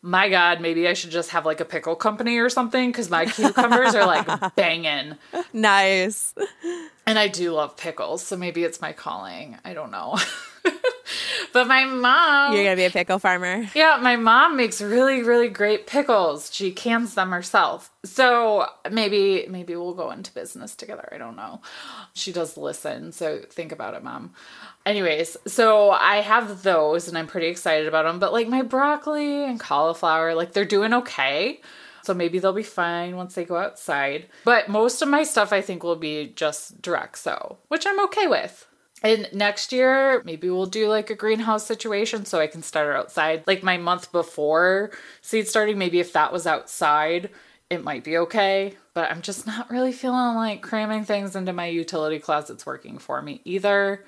My 0.06 0.28
god, 0.28 0.60
maybe 0.60 0.86
I 0.86 0.92
should 0.92 1.10
just 1.10 1.30
have 1.30 1.46
like 1.46 1.60
a 1.60 1.64
pickle 1.64 1.96
company 1.96 2.36
or 2.36 2.50
something 2.50 2.92
cuz 2.92 3.08
my 3.08 3.24
cucumbers 3.24 3.94
are 3.94 4.04
like 4.04 4.54
banging. 4.54 5.16
Nice. 5.54 6.34
And 7.06 7.18
I 7.18 7.28
do 7.28 7.52
love 7.52 7.78
pickles, 7.78 8.22
so 8.22 8.36
maybe 8.36 8.64
it's 8.64 8.82
my 8.82 8.92
calling. 8.92 9.56
I 9.64 9.72
don't 9.72 9.90
know. 9.90 10.18
but 11.52 11.66
my 11.66 11.84
mom 11.84 12.52
You're 12.54 12.64
going 12.64 12.76
to 12.76 12.80
be 12.80 12.86
a 12.86 12.90
pickle 12.90 13.18
farmer. 13.18 13.68
yeah, 13.74 13.98
my 14.00 14.16
mom 14.16 14.56
makes 14.56 14.80
really, 14.80 15.22
really 15.22 15.48
great 15.48 15.86
pickles. 15.86 16.52
She 16.52 16.72
cans 16.72 17.14
them 17.14 17.30
herself. 17.30 17.90
So 18.04 18.66
maybe 18.90 19.46
maybe 19.48 19.74
we'll 19.76 19.94
go 19.94 20.10
into 20.10 20.32
business 20.32 20.74
together. 20.74 21.08
I 21.12 21.18
don't 21.18 21.36
know. 21.36 21.60
She 22.14 22.32
does 22.32 22.56
listen, 22.56 23.12
so 23.12 23.40
think 23.50 23.72
about 23.72 23.94
it, 23.94 24.02
mom. 24.04 24.34
Anyways, 24.86 25.36
so 25.46 25.90
I 25.90 26.16
have 26.16 26.62
those 26.62 27.08
and 27.08 27.16
I'm 27.16 27.26
pretty 27.26 27.46
excited 27.46 27.88
about 27.88 28.04
them. 28.04 28.18
But 28.18 28.32
like 28.32 28.48
my 28.48 28.62
broccoli 28.62 29.44
and 29.44 29.58
cauliflower, 29.58 30.34
like 30.34 30.52
they're 30.52 30.64
doing 30.64 30.92
okay. 30.92 31.60
So 32.02 32.12
maybe 32.12 32.38
they'll 32.38 32.52
be 32.52 32.62
fine 32.62 33.16
once 33.16 33.34
they 33.34 33.46
go 33.46 33.56
outside. 33.56 34.26
But 34.44 34.68
most 34.68 35.00
of 35.00 35.08
my 35.08 35.22
stuff 35.22 35.54
I 35.54 35.62
think 35.62 35.82
will 35.82 35.96
be 35.96 36.26
just 36.36 36.82
direct 36.82 37.16
sow, 37.18 37.56
which 37.68 37.86
I'm 37.86 37.98
okay 38.04 38.26
with. 38.26 38.66
And 39.04 39.28
next 39.34 39.70
year, 39.70 40.22
maybe 40.24 40.48
we'll 40.48 40.64
do 40.64 40.88
like 40.88 41.10
a 41.10 41.14
greenhouse 41.14 41.66
situation 41.66 42.24
so 42.24 42.40
I 42.40 42.46
can 42.46 42.62
start 42.62 42.96
outside. 42.96 43.44
Like 43.46 43.62
my 43.62 43.76
month 43.76 44.10
before 44.10 44.92
seed 45.20 45.46
starting, 45.46 45.76
maybe 45.76 46.00
if 46.00 46.14
that 46.14 46.32
was 46.32 46.46
outside, 46.46 47.28
it 47.68 47.84
might 47.84 48.02
be 48.02 48.16
okay. 48.16 48.74
But 48.94 49.10
I'm 49.10 49.20
just 49.20 49.46
not 49.46 49.70
really 49.70 49.92
feeling 49.92 50.36
like 50.36 50.62
cramming 50.62 51.04
things 51.04 51.36
into 51.36 51.52
my 51.52 51.66
utility 51.66 52.18
closet's 52.18 52.64
working 52.64 52.96
for 52.98 53.20
me 53.20 53.42
either. 53.44 54.02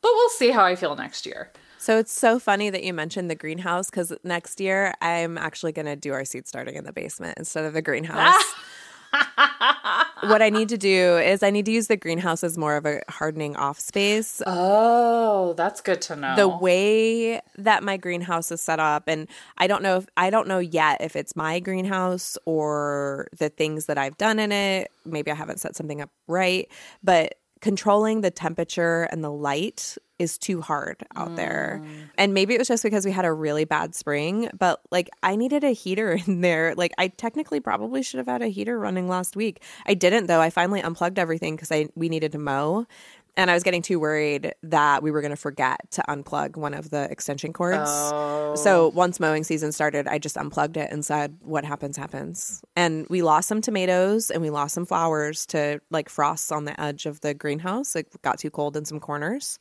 But 0.00 0.12
we'll 0.14 0.28
see 0.30 0.50
how 0.50 0.64
I 0.64 0.76
feel 0.76 0.94
next 0.94 1.26
year. 1.26 1.50
So 1.78 1.98
it's 1.98 2.12
so 2.12 2.38
funny 2.38 2.70
that 2.70 2.84
you 2.84 2.94
mentioned 2.94 3.30
the 3.30 3.34
greenhouse 3.34 3.90
because 3.90 4.12
next 4.22 4.60
year 4.60 4.94
I'm 5.00 5.36
actually 5.36 5.72
going 5.72 5.86
to 5.86 5.96
do 5.96 6.12
our 6.12 6.24
seed 6.24 6.46
starting 6.46 6.76
in 6.76 6.84
the 6.84 6.92
basement 6.92 7.38
instead 7.38 7.64
of 7.64 7.72
the 7.72 7.82
greenhouse. 7.82 8.34
what 10.22 10.42
I 10.42 10.50
need 10.50 10.68
to 10.70 10.78
do 10.78 11.16
is 11.18 11.42
I 11.42 11.50
need 11.50 11.64
to 11.66 11.72
use 11.72 11.86
the 11.86 11.96
greenhouse 11.96 12.42
as 12.42 12.58
more 12.58 12.76
of 12.76 12.86
a 12.86 13.02
hardening 13.08 13.56
off 13.56 13.78
space. 13.78 14.42
Oh, 14.46 15.54
that's 15.54 15.80
good 15.80 16.00
to 16.02 16.16
know. 16.16 16.36
The 16.36 16.48
way 16.48 17.40
that 17.56 17.82
my 17.82 17.96
greenhouse 17.96 18.50
is 18.50 18.60
set 18.60 18.80
up, 18.80 19.04
and 19.06 19.28
I 19.56 19.66
don't 19.66 19.82
know 19.82 19.98
if 19.98 20.06
I 20.16 20.30
don't 20.30 20.48
know 20.48 20.58
yet 20.58 21.00
if 21.00 21.16
it's 21.16 21.36
my 21.36 21.60
greenhouse 21.60 22.36
or 22.44 23.28
the 23.36 23.48
things 23.48 23.86
that 23.86 23.98
I've 23.98 24.18
done 24.18 24.38
in 24.38 24.52
it. 24.52 24.90
Maybe 25.04 25.30
I 25.30 25.34
haven't 25.34 25.60
set 25.60 25.76
something 25.76 26.00
up 26.00 26.10
right, 26.26 26.68
but 27.02 27.34
controlling 27.60 28.20
the 28.20 28.30
temperature 28.30 29.04
and 29.10 29.22
the 29.22 29.30
light 29.30 29.96
is 30.18 30.36
too 30.36 30.60
hard 30.60 31.04
out 31.14 31.36
there. 31.36 31.80
Mm. 31.82 32.10
And 32.18 32.34
maybe 32.34 32.54
it 32.54 32.58
was 32.58 32.66
just 32.66 32.82
because 32.82 33.04
we 33.04 33.12
had 33.12 33.24
a 33.24 33.32
really 33.32 33.64
bad 33.64 33.94
spring, 33.94 34.50
but 34.58 34.80
like 34.90 35.08
I 35.22 35.36
needed 35.36 35.62
a 35.62 35.70
heater 35.70 36.12
in 36.26 36.40
there. 36.40 36.74
Like 36.74 36.92
I 36.98 37.08
technically 37.08 37.60
probably 37.60 38.02
should 38.02 38.18
have 38.18 38.26
had 38.26 38.42
a 38.42 38.48
heater 38.48 38.78
running 38.78 39.08
last 39.08 39.36
week. 39.36 39.62
I 39.86 39.94
didn't 39.94 40.26
though. 40.26 40.40
I 40.40 40.50
finally 40.50 40.80
unplugged 40.80 41.18
everything 41.18 41.56
cuz 41.56 41.70
I 41.70 41.88
we 41.94 42.08
needed 42.08 42.32
to 42.32 42.38
mow. 42.38 42.86
And 43.38 43.52
I 43.52 43.54
was 43.54 43.62
getting 43.62 43.82
too 43.82 44.00
worried 44.00 44.52
that 44.64 45.02
we 45.02 45.12
were 45.12 45.20
going 45.20 45.30
to 45.30 45.36
forget 45.36 45.90
to 45.92 46.02
unplug 46.08 46.56
one 46.56 46.74
of 46.74 46.90
the 46.90 47.08
extension 47.08 47.52
cords. 47.52 47.88
Oh. 47.88 48.56
So 48.56 48.88
once 48.88 49.20
mowing 49.20 49.44
season 49.44 49.70
started, 49.70 50.08
I 50.08 50.18
just 50.18 50.36
unplugged 50.36 50.76
it 50.76 50.90
and 50.90 51.04
said, 51.04 51.38
"What 51.40 51.64
happens, 51.64 51.96
happens." 51.96 52.62
And 52.74 53.06
we 53.08 53.22
lost 53.22 53.46
some 53.46 53.60
tomatoes 53.60 54.30
and 54.30 54.42
we 54.42 54.50
lost 54.50 54.74
some 54.74 54.84
flowers 54.84 55.46
to 55.46 55.80
like 55.90 56.08
frosts 56.08 56.50
on 56.50 56.64
the 56.64 56.78
edge 56.80 57.06
of 57.06 57.20
the 57.20 57.32
greenhouse. 57.32 57.94
It 57.94 58.08
got 58.22 58.40
too 58.40 58.50
cold 58.50 58.76
in 58.76 58.84
some 58.84 58.98
corners. 58.98 59.60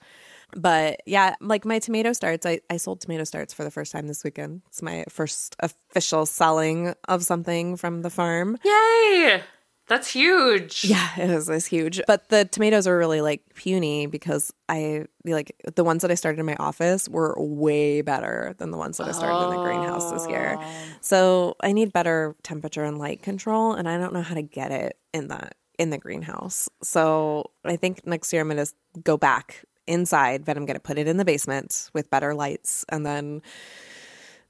But 0.56 1.02
yeah, 1.06 1.36
like 1.40 1.63
my 1.63 1.78
tomato 1.78 2.13
starts, 2.13 2.46
I, 2.46 2.62
I 2.70 2.78
sold 2.78 3.02
tomato 3.02 3.26
starts 3.26 3.54
for 3.54 3.63
the 3.63 3.72
first 3.72 3.92
time 3.92 4.08
this 4.08 4.24
weekend. 4.24 4.63
It's 4.68 4.82
my 4.82 5.04
first 5.08 5.56
official 5.60 6.26
selling 6.26 6.96
of 7.08 7.24
something 7.24 7.76
from 7.78 8.02
the 8.02 8.10
farm. 8.10 8.58
Yay! 8.63 9.44
That's 9.88 10.12
huge. 10.12 10.84
Yeah, 10.84 11.10
it 11.17 11.47
was, 11.47 11.65
huge. 11.65 12.02
But 12.08 12.28
the 12.28 12.43
tomatoes 12.43 12.88
are 12.88 12.97
really 12.97 13.21
like 13.21 13.41
puny 13.56 14.06
because 14.06 14.54
I 14.67 15.06
like 15.26 15.56
the 15.76 15.84
ones 15.84 16.02
that 16.02 16.12
I 16.12 16.15
started 16.15 16.39
in 16.39 16.45
my 16.45 16.58
office 16.60 17.08
were 17.08 17.36
way 17.38 18.02
better 18.02 18.54
than 18.58 18.71
the 18.71 18.78
ones 18.78 18.97
that 18.97 19.08
I 19.08 19.13
started 19.13 19.50
in 19.50 19.56
the 19.56 19.63
greenhouse 19.63 20.12
this 20.12 20.28
year. 20.28 20.58
Oh. 20.60 20.73
So 21.00 21.56
I 21.62 21.71
need 21.71 21.93
better 21.93 22.36
temperature 22.43 22.84
and 22.84 22.97
light 22.97 23.21
control, 23.21 23.73
and 23.73 23.88
I 23.88 23.97
don't 23.97 24.13
know 24.13 24.21
how 24.21 24.36
to 24.36 24.41
get 24.41 24.71
it 24.71 24.97
in 25.13 25.30
the 25.30 25.50
in 25.80 25.89
the 25.89 25.97
greenhouse. 25.97 26.67
So 26.82 27.52
I 27.63 27.78
think 27.78 28.06
next 28.06 28.34
year 28.34 28.41
I'm 28.41 28.50
gonna 28.50 28.65
go 29.04 29.15
back 29.15 29.63
inside, 29.86 30.43
but 30.43 30.58
I'm 30.58 30.65
gonna 30.65 30.82
put 30.82 30.97
it 30.97 31.08
in 31.08 31.15
the 31.15 31.26
basement 31.26 31.89
with 31.93 32.10
better 32.10 32.34
lights, 32.34 32.84
and 32.89 33.06
then 33.06 33.41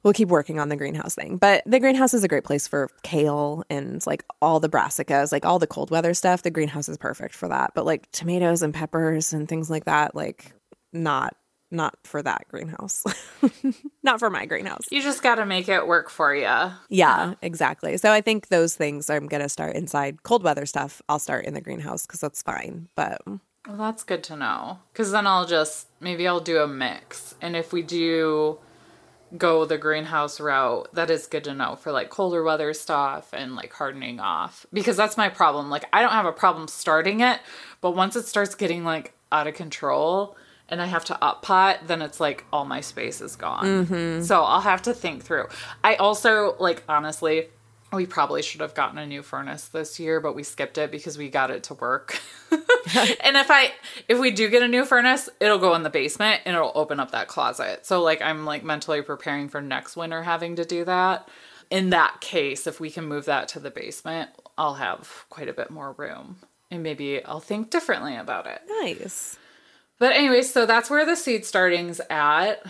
we'll 0.07 0.13
keep 0.13 0.29
working 0.29 0.57
on 0.57 0.69
the 0.69 0.77
greenhouse 0.77 1.15
thing. 1.15 1.35
But 1.35 1.63
the 1.65 1.81
greenhouse 1.81 2.13
is 2.13 2.23
a 2.23 2.29
great 2.29 2.45
place 2.45 2.65
for 2.65 2.89
kale 3.03 3.65
and 3.69 4.05
like 4.07 4.23
all 4.41 4.61
the 4.61 4.69
brassicas, 4.69 5.33
like 5.33 5.45
all 5.45 5.59
the 5.59 5.67
cold 5.67 5.91
weather 5.91 6.13
stuff. 6.13 6.43
The 6.43 6.49
greenhouse 6.49 6.87
is 6.87 6.97
perfect 6.97 7.35
for 7.35 7.49
that. 7.49 7.73
But 7.75 7.85
like 7.85 8.09
tomatoes 8.13 8.61
and 8.61 8.73
peppers 8.73 9.33
and 9.33 9.49
things 9.49 9.69
like 9.69 9.83
that, 9.83 10.15
like 10.15 10.53
not 10.93 11.35
not 11.71 11.95
for 12.05 12.21
that 12.21 12.45
greenhouse. 12.47 13.03
not 14.03 14.19
for 14.19 14.29
my 14.29 14.45
greenhouse. 14.45 14.85
You 14.89 15.01
just 15.01 15.21
got 15.21 15.35
to 15.35 15.45
make 15.45 15.67
it 15.67 15.85
work 15.85 16.09
for 16.09 16.33
you. 16.33 16.71
Yeah, 16.87 17.33
exactly. 17.41 17.97
So 17.97 18.09
I 18.13 18.21
think 18.21 18.47
those 18.47 18.77
things 18.77 19.09
I'm 19.09 19.27
going 19.27 19.43
to 19.43 19.49
start 19.49 19.75
inside. 19.75 20.23
Cold 20.23 20.41
weather 20.41 20.65
stuff, 20.65 21.01
I'll 21.09 21.19
start 21.19 21.43
in 21.43 21.53
the 21.53 21.59
greenhouse 21.59 22.05
cuz 22.05 22.21
that's 22.21 22.41
fine. 22.41 22.87
But 22.95 23.21
Well, 23.27 23.77
that's 23.77 24.05
good 24.05 24.23
to 24.23 24.37
know. 24.37 24.79
Because 24.93 25.11
then 25.11 25.27
I'll 25.27 25.45
just, 25.45 25.87
maybe 25.99 26.25
I'll 26.25 26.39
do 26.39 26.59
a 26.59 26.67
mix. 26.69 27.35
And 27.41 27.57
if 27.57 27.73
we 27.73 27.81
do 27.81 28.59
go 29.35 29.65
the 29.65 29.77
greenhouse 29.77 30.39
route, 30.39 30.87
that 30.93 31.09
is 31.09 31.27
good 31.27 31.43
to 31.45 31.53
know 31.53 31.75
for 31.75 31.91
like 31.91 32.09
colder 32.09 32.43
weather 32.43 32.73
stuff 32.73 33.33
and 33.33 33.55
like 33.55 33.73
hardening 33.73 34.19
off. 34.19 34.65
Because 34.71 34.95
that's 34.95 35.17
my 35.17 35.29
problem. 35.29 35.69
Like, 35.69 35.85
I 35.91 36.01
don't 36.01 36.11
have 36.11 36.25
a 36.25 36.31
problem 36.31 36.67
starting 36.67 37.19
it, 37.19 37.39
but 37.81 37.95
once 37.95 38.15
it 38.15 38.25
starts 38.25 38.55
getting 38.55 38.83
like 38.83 39.13
out 39.31 39.47
of 39.47 39.55
control 39.55 40.37
and 40.69 40.81
I 40.81 40.85
have 40.85 41.05
to 41.05 41.23
up 41.23 41.41
pot, 41.41 41.87
then 41.87 42.01
it's 42.01 42.19
like 42.19 42.45
all 42.51 42.65
my 42.65 42.81
space 42.81 43.21
is 43.21 43.35
gone. 43.35 43.65
Mm-hmm. 43.65 44.23
So 44.23 44.43
I'll 44.43 44.61
have 44.61 44.81
to 44.83 44.93
think 44.93 45.23
through. 45.23 45.47
I 45.83 45.95
also, 45.95 46.55
like, 46.59 46.83
honestly, 46.87 47.47
we 47.93 48.05
probably 48.05 48.41
should 48.41 48.61
have 48.61 48.73
gotten 48.73 48.97
a 48.97 49.05
new 49.05 49.23
furnace 49.23 49.67
this 49.69 49.99
year, 49.99 50.19
but 50.19 50.35
we 50.35 50.43
skipped 50.43 50.77
it 50.77 50.91
because 50.91 51.17
we 51.17 51.29
got 51.29 51.51
it 51.51 51.63
to 51.63 51.73
work. 51.73 52.19
and 52.51 53.37
if 53.37 53.49
I 53.49 53.71
if 54.07 54.19
we 54.19 54.31
do 54.31 54.49
get 54.49 54.61
a 54.63 54.67
new 54.67 54.85
furnace, 54.85 55.29
it'll 55.39 55.57
go 55.57 55.73
in 55.75 55.83
the 55.83 55.89
basement 55.89 56.41
and 56.45 56.55
it'll 56.55 56.73
open 56.75 56.99
up 56.99 57.11
that 57.11 57.27
closet. 57.27 57.85
So 57.85 58.01
like 58.01 58.21
I'm 58.21 58.45
like 58.45 58.63
mentally 58.63 59.01
preparing 59.01 59.47
for 59.47 59.61
next 59.61 59.95
winter 59.95 60.23
having 60.23 60.57
to 60.57 60.65
do 60.65 60.83
that. 60.85 61.29
In 61.69 61.89
that 61.89 62.21
case, 62.21 62.67
if 62.67 62.79
we 62.79 62.89
can 62.89 63.05
move 63.05 63.25
that 63.25 63.49
to 63.49 63.59
the 63.59 63.71
basement, 63.71 64.29
I'll 64.57 64.75
have 64.75 65.25
quite 65.29 65.49
a 65.49 65.53
bit 65.53 65.69
more 65.69 65.93
room. 65.93 66.37
And 66.69 66.83
maybe 66.83 67.23
I'll 67.23 67.39
think 67.39 67.69
differently 67.69 68.15
about 68.15 68.47
it. 68.47 68.61
nice. 68.81 69.37
But 69.99 70.15
anyway, 70.15 70.43
so 70.43 70.65
that's 70.65 70.89
where 70.89 71.05
the 71.05 71.15
seed 71.15 71.45
starting's 71.45 71.99
at. 72.09 72.63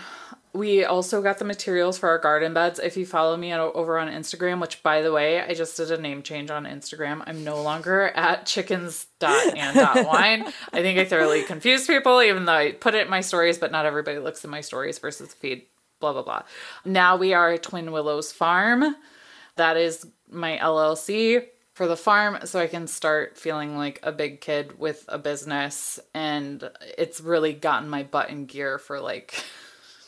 We 0.54 0.86
also 0.86 1.22
got 1.22 1.38
the 1.40 1.46
materials 1.46 1.98
for 1.98 2.10
our 2.10 2.18
garden 2.18 2.54
beds. 2.54 2.80
If 2.80 2.98
you 2.98 3.06
follow 3.06 3.38
me 3.38 3.54
over 3.54 4.00
on 4.00 4.08
Instagram, 4.08 4.60
which 4.60 4.82
by 4.82 5.02
the 5.02 5.12
way, 5.12 5.42
I 5.42 5.54
just 5.54 5.78
did 5.78 5.92
a 5.92 6.02
name 6.02 6.24
change 6.24 6.50
on 6.50 6.66
Instagram. 6.66 7.24
I'm 7.28 7.44
no 7.44 7.62
longer 7.62 8.08
at 8.16 8.46
chickens 8.46 9.08
chickens.and.wine. 9.20 10.46
I 10.74 10.82
think 10.82 11.00
I 11.00 11.06
thoroughly 11.06 11.44
confused 11.44 11.88
people, 11.88 12.22
even 12.22 12.46
though 12.46 12.54
I 12.54 12.72
put 12.72 12.96
it 12.96 13.06
in 13.06 13.10
my 13.10 13.22
stories, 13.22 13.58
but 13.58 13.72
not 13.72 13.86
everybody 13.86 14.20
looks 14.20 14.44
in 14.44 14.50
my 14.50 14.62
stories 14.62 15.00
versus 15.00 15.34
feed, 15.34 15.64
blah, 16.00 16.14
blah, 16.14 16.24
blah. 16.24 16.44
Now 16.86 17.18
we 17.18 17.34
are 17.34 17.58
Twin 17.58 17.92
Willows 17.92 18.32
Farm. 18.32 18.96
That 19.56 19.78
is 19.78 20.08
my 20.30 20.58
LLC 20.58 21.46
for 21.74 21.88
the 21.88 21.98
farm 21.98 22.40
so 22.46 22.60
I 22.60 22.68
can 22.68 22.88
start 22.88 23.38
feeling 23.38 23.78
like 23.78 24.00
a 24.02 24.12
big 24.12 24.42
kid 24.42 24.80
with 24.80 25.06
a 25.08 25.20
business 25.20 26.00
and 26.16 26.68
it's 26.98 27.22
really 27.22 27.54
gotten 27.54 27.88
my 27.88 28.02
butt 28.02 28.32
in 28.32 28.48
gear 28.48 28.80
for 28.80 29.00
like 29.00 29.44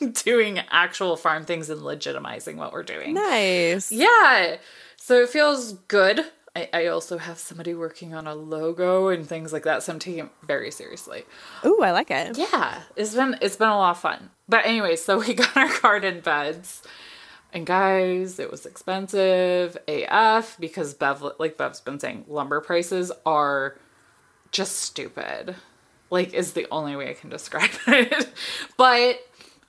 doing 0.24 0.58
actual 0.70 1.16
farm 1.16 1.44
things 1.44 1.70
and 1.70 1.80
legitimizing 1.80 2.56
what 2.56 2.72
we're 2.72 2.82
doing. 2.82 3.14
Nice. 3.14 3.90
Yeah. 3.92 4.56
So 4.96 5.22
it 5.22 5.28
feels 5.28 5.72
good. 5.88 6.24
I, 6.56 6.68
I 6.72 6.86
also 6.86 7.18
have 7.18 7.38
somebody 7.38 7.74
working 7.74 8.12
on 8.12 8.26
a 8.26 8.34
logo 8.34 9.08
and 9.08 9.26
things 9.26 9.52
like 9.52 9.62
that, 9.62 9.82
so 9.82 9.92
I'm 9.92 9.98
taking 9.98 10.24
it 10.24 10.30
very 10.42 10.70
seriously. 10.70 11.24
Ooh, 11.64 11.80
I 11.82 11.92
like 11.92 12.10
it. 12.10 12.36
Yeah, 12.36 12.80
it's 12.96 13.14
been 13.14 13.36
it's 13.40 13.56
been 13.56 13.68
a 13.68 13.76
lot 13.78 13.92
of 13.92 13.98
fun. 13.98 14.30
But 14.48 14.66
anyway, 14.66 14.96
so 14.96 15.18
we 15.20 15.34
got 15.34 15.56
our 15.56 15.80
garden 15.80 16.20
beds. 16.20 16.82
And 17.52 17.66
guys, 17.66 18.38
it 18.38 18.50
was 18.50 18.64
expensive 18.64 19.76
AF 19.88 20.56
because 20.60 20.94
Bev 20.94 21.24
like 21.38 21.56
Bev's 21.56 21.80
been 21.80 21.98
saying 21.98 22.24
lumber 22.28 22.60
prices 22.60 23.10
are 23.24 23.76
just 24.52 24.76
stupid. 24.76 25.56
Like 26.10 26.34
is 26.34 26.52
the 26.52 26.66
only 26.70 26.96
way 26.96 27.10
I 27.10 27.14
can 27.14 27.30
describe 27.30 27.70
it. 27.86 28.28
but 28.76 29.20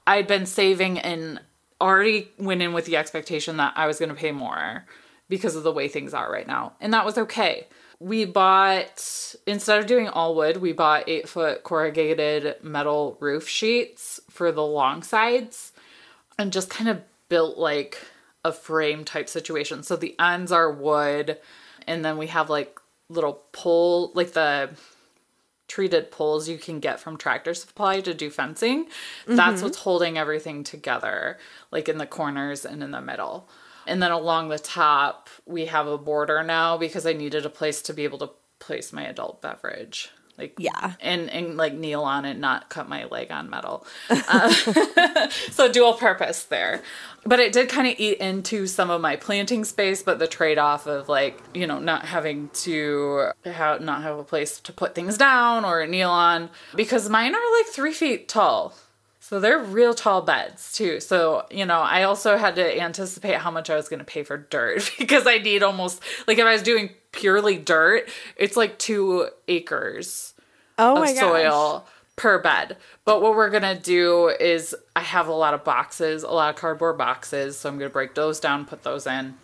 I'd 0.08 0.28
been 0.28 0.46
saving 0.46 1.00
and 1.00 1.40
already 1.80 2.30
went 2.38 2.62
in 2.62 2.74
with 2.74 2.86
the 2.86 2.98
expectation 2.98 3.58
that 3.58 3.74
I 3.76 3.88
was 3.88 4.00
going 4.00 4.10
to 4.10 4.16
pay 4.16 4.32
more 4.32 4.86
because 5.30 5.56
of 5.56 5.64
the 5.64 5.72
way 5.72 5.88
things 5.88 6.14
are 6.14 6.32
right 6.32 6.48
now. 6.48 6.74
And 6.80 6.94
that 6.94 7.06
was 7.06 7.18
okay. 7.18 7.68
We 8.00 8.26
bought, 8.26 9.36
instead 9.46 9.80
of 9.80 9.86
doing 9.86 10.08
all 10.10 10.36
wood, 10.36 10.58
we 10.58 10.74
bought 10.74 11.08
eight 11.08 11.30
foot 11.30 11.64
corrugated 11.64 12.56
metal 12.64 13.18
roof 13.20 13.48
sheets 13.48 14.20
for 14.30 14.52
the 14.52 14.64
long 14.66 15.04
sides 15.04 15.72
and 16.38 16.52
just 16.52 16.70
kind 16.70 16.90
of 16.90 17.02
built 17.30 17.58
like 17.58 18.00
a 18.44 18.52
frame 18.52 19.06
type 19.06 19.30
situation. 19.30 19.84
So 19.84 19.96
the 19.96 20.20
ends 20.20 20.52
are 20.52 20.72
wood 20.72 21.38
and 21.88 22.04
then 22.04 22.18
we 22.18 22.28
have 22.28 22.50
like 22.50 22.80
little 23.10 23.44
pole, 23.52 24.12
like 24.16 24.34
the 24.34 24.72
treated 25.72 26.12
poles 26.12 26.50
you 26.50 26.58
can 26.58 26.82
get 26.82 27.00
from 27.00 27.16
Tractor 27.16 27.54
Supply 27.54 28.02
to 28.02 28.14
do 28.14 28.30
fencing. 28.30 28.88
That's 29.26 29.56
mm-hmm. 29.56 29.64
what's 29.64 29.78
holding 29.78 30.18
everything 30.18 30.66
together, 30.66 31.38
like 31.72 31.88
in 31.88 31.98
the 31.98 32.06
corners 32.06 32.66
and 32.66 32.84
in 32.84 32.92
the 32.92 33.00
middle. 33.00 33.48
And 33.88 34.04
then 34.04 34.12
along 34.12 34.50
the 34.50 34.60
top, 34.60 35.30
we 35.46 35.68
have 35.68 35.88
a 35.88 35.98
border 35.98 36.44
now 36.44 36.78
because 36.78 37.06
I 37.06 37.14
needed 37.14 37.46
a 37.46 37.50
place 37.50 37.82
to 37.84 37.94
be 37.94 38.04
able 38.04 38.20
to 38.20 38.32
place 38.60 38.92
my 38.92 39.04
adult 39.04 39.42
beverage. 39.42 40.10
Like 40.42 40.56
Yeah. 40.58 40.94
and 41.00 41.30
and 41.30 41.56
like 41.58 41.74
kneel 41.74 42.02
on 42.04 42.26
it, 42.26 42.38
not 42.38 42.70
cut 42.70 42.90
my 42.90 43.06
leg 43.06 43.32
on 43.32 43.50
metal. 43.50 43.86
Uh, 44.10 44.50
so 45.52 45.72
dual 45.72 45.94
purpose 45.94 46.44
there. 46.44 46.82
But 47.26 47.40
it 47.40 47.54
did 47.54 47.70
kind 47.70 47.88
of 47.88 47.96
eat 48.00 48.18
into 48.18 48.66
some 48.66 48.90
of 48.90 49.00
my 49.02 49.16
planting 49.16 49.64
space, 49.64 50.02
but 50.02 50.18
the 50.20 50.28
trade 50.28 50.58
off 50.58 50.88
of 50.88 51.08
like, 51.08 51.40
you 51.54 51.68
know, 51.68 51.78
not 51.80 52.06
having 52.06 52.50
to 52.66 53.30
have 53.46 53.82
not 53.82 54.02
have 54.02 54.18
a 54.18 54.24
place 54.24 54.60
to 54.62 54.74
put 54.74 54.96
things 54.96 55.18
down 55.18 55.64
or 55.66 55.86
kneel 55.86 56.10
on. 56.10 56.50
Because 56.76 57.10
mine 57.10 57.36
are 57.36 57.58
like 57.60 57.68
three 57.68 57.94
feet 57.94 58.28
tall. 58.28 58.74
So 59.20 59.40
they're 59.40 59.60
real 59.60 59.94
tall 59.94 60.24
beds 60.24 60.74
too. 60.74 61.00
So, 61.00 61.46
you 61.52 61.66
know, 61.66 61.80
I 61.80 62.04
also 62.04 62.36
had 62.38 62.56
to 62.56 62.82
anticipate 62.82 63.36
how 63.36 63.52
much 63.52 63.70
I 63.70 63.76
was 63.76 63.88
going 63.88 64.00
to 64.00 64.06
pay 64.06 64.24
for 64.24 64.36
dirt 64.38 64.92
because 65.00 65.26
I 65.28 65.38
need 65.38 65.64
almost 65.64 66.02
like 66.28 66.38
if 66.38 66.46
I 66.46 66.52
was 66.54 66.64
doing 66.64 66.90
purely 67.12 67.58
dirt, 67.58 68.10
it's 68.36 68.58
like 68.58 68.78
2 68.80 69.30
acres 69.48 70.31
Oh 70.82 71.02
of 71.04 71.08
gosh. 71.08 71.18
soil 71.20 71.86
per 72.16 72.40
bed. 72.40 72.78
But 73.06 73.22
what 73.22 73.36
we're 73.36 73.50
gonna 73.50 73.80
do 73.80 74.28
is 74.28 74.76
I 74.96 75.02
have 75.02 75.28
a 75.28 75.34
lot 75.34 75.54
of 75.54 75.64
boxes, 75.64 76.24
a 76.24 76.30
lot 76.30 76.50
of 76.54 76.56
cardboard 76.60 76.98
boxes, 76.98 77.58
so 77.58 77.70
I'm 77.70 77.78
gonna 77.78 77.90
break 77.90 78.16
those 78.16 78.40
down, 78.40 78.66
put 78.66 78.84
those 78.84 79.08
in. 79.08 79.36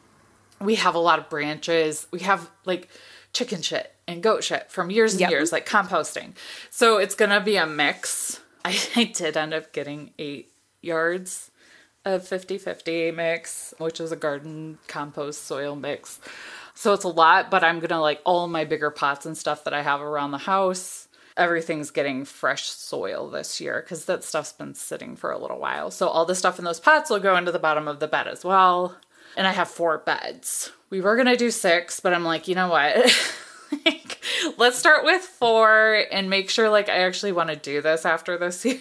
We 0.59 0.75
have 0.75 0.95
a 0.95 0.99
lot 0.99 1.19
of 1.19 1.29
branches. 1.29 2.07
We 2.11 2.19
have 2.19 2.49
like 2.65 2.89
chicken 3.33 3.61
shit 3.61 3.93
and 4.07 4.23
goat 4.23 4.43
shit 4.43 4.71
from 4.71 4.89
years 4.89 5.13
and 5.13 5.21
Yep. 5.21 5.29
years, 5.29 5.51
like 5.51 5.67
composting. 5.67 6.33
So 6.69 6.97
it's 6.97 7.15
gonna 7.15 7.41
be 7.41 7.57
a 7.57 7.65
mix. 7.67 8.39
I, 8.65 8.77
I 8.95 9.03
did 9.05 9.37
end 9.37 9.53
up 9.53 9.71
getting 9.73 10.11
eight 10.19 10.51
yards 10.81 11.51
of 12.05 12.21
50-50 12.23 13.13
mix, 13.13 13.73
which 13.79 13.99
is 13.99 14.11
a 14.11 14.15
garden 14.15 14.77
compost 14.87 15.43
soil 15.43 15.75
mix. 15.75 16.19
So 16.73 16.93
it's 16.93 17.03
a 17.03 17.09
lot, 17.09 17.49
but 17.51 17.63
I'm 17.63 17.79
gonna 17.79 17.99
like 18.01 18.21
all 18.23 18.47
my 18.47 18.63
bigger 18.65 18.91
pots 18.91 19.25
and 19.25 19.37
stuff 19.37 19.63
that 19.65 19.73
I 19.73 19.81
have 19.81 20.01
around 20.01 20.31
the 20.31 20.37
house. 20.37 21.06
Everything's 21.37 21.91
getting 21.91 22.25
fresh 22.25 22.63
soil 22.63 23.29
this 23.29 23.61
year 23.61 23.81
because 23.81 24.05
that 24.05 24.23
stuff's 24.23 24.53
been 24.53 24.73
sitting 24.73 25.15
for 25.15 25.31
a 25.31 25.37
little 25.37 25.59
while. 25.59 25.91
So 25.91 26.07
all 26.07 26.25
the 26.25 26.35
stuff 26.35 26.59
in 26.59 26.65
those 26.65 26.79
pots 26.79 27.09
will 27.09 27.19
go 27.19 27.37
into 27.37 27.51
the 27.51 27.59
bottom 27.59 27.87
of 27.87 27.99
the 27.99 28.07
bed 28.07 28.27
as 28.27 28.43
well. 28.43 28.97
And 29.35 29.45
I 29.45 29.51
have 29.51 29.67
four 29.67 29.99
beds. 29.99 30.71
We 30.89 31.01
were 31.01 31.15
gonna 31.15 31.37
do 31.37 31.51
six, 31.51 31.99
but 31.99 32.13
I'm 32.13 32.23
like, 32.23 32.47
you 32.47 32.55
know 32.55 32.69
what? 32.69 32.95
like, 33.85 34.19
let's 34.57 34.77
start 34.77 35.03
with 35.03 35.21
four 35.21 36.03
and 36.11 36.29
make 36.29 36.49
sure 36.49 36.69
like 36.69 36.89
I 36.89 36.99
actually 36.99 37.31
want 37.31 37.49
to 37.49 37.55
do 37.55 37.81
this 37.81 38.05
after 38.05 38.37
this 38.37 38.63
year. 38.65 38.79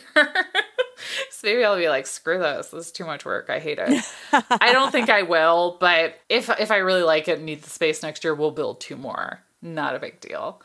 so 1.31 1.41
maybe 1.45 1.65
I'll 1.65 1.77
be 1.77 1.89
like, 1.89 2.07
screw 2.07 2.39
this. 2.39 2.69
This 2.69 2.87
is 2.87 2.93
too 2.93 3.05
much 3.05 3.25
work. 3.25 3.51
I 3.51 3.59
hate 3.59 3.79
it. 3.79 4.05
I 4.33 4.73
don't 4.73 4.93
think 4.93 5.11
I 5.11 5.23
will, 5.23 5.77
but 5.81 6.19
if 6.29 6.49
if 6.61 6.71
I 6.71 6.79
really 6.79 7.03
like 7.03 7.29
it 7.29 7.39
and 7.39 7.47
need 7.47 7.63
the 7.63 7.71
space 7.71 8.03
next 8.03 8.25
year, 8.25 8.35
we'll 8.35 8.51
build 8.51 8.81
two 8.81 8.97
more. 8.97 9.41
Not 9.63 9.95
a 9.95 9.99
big 9.99 10.21
deal. 10.21 10.63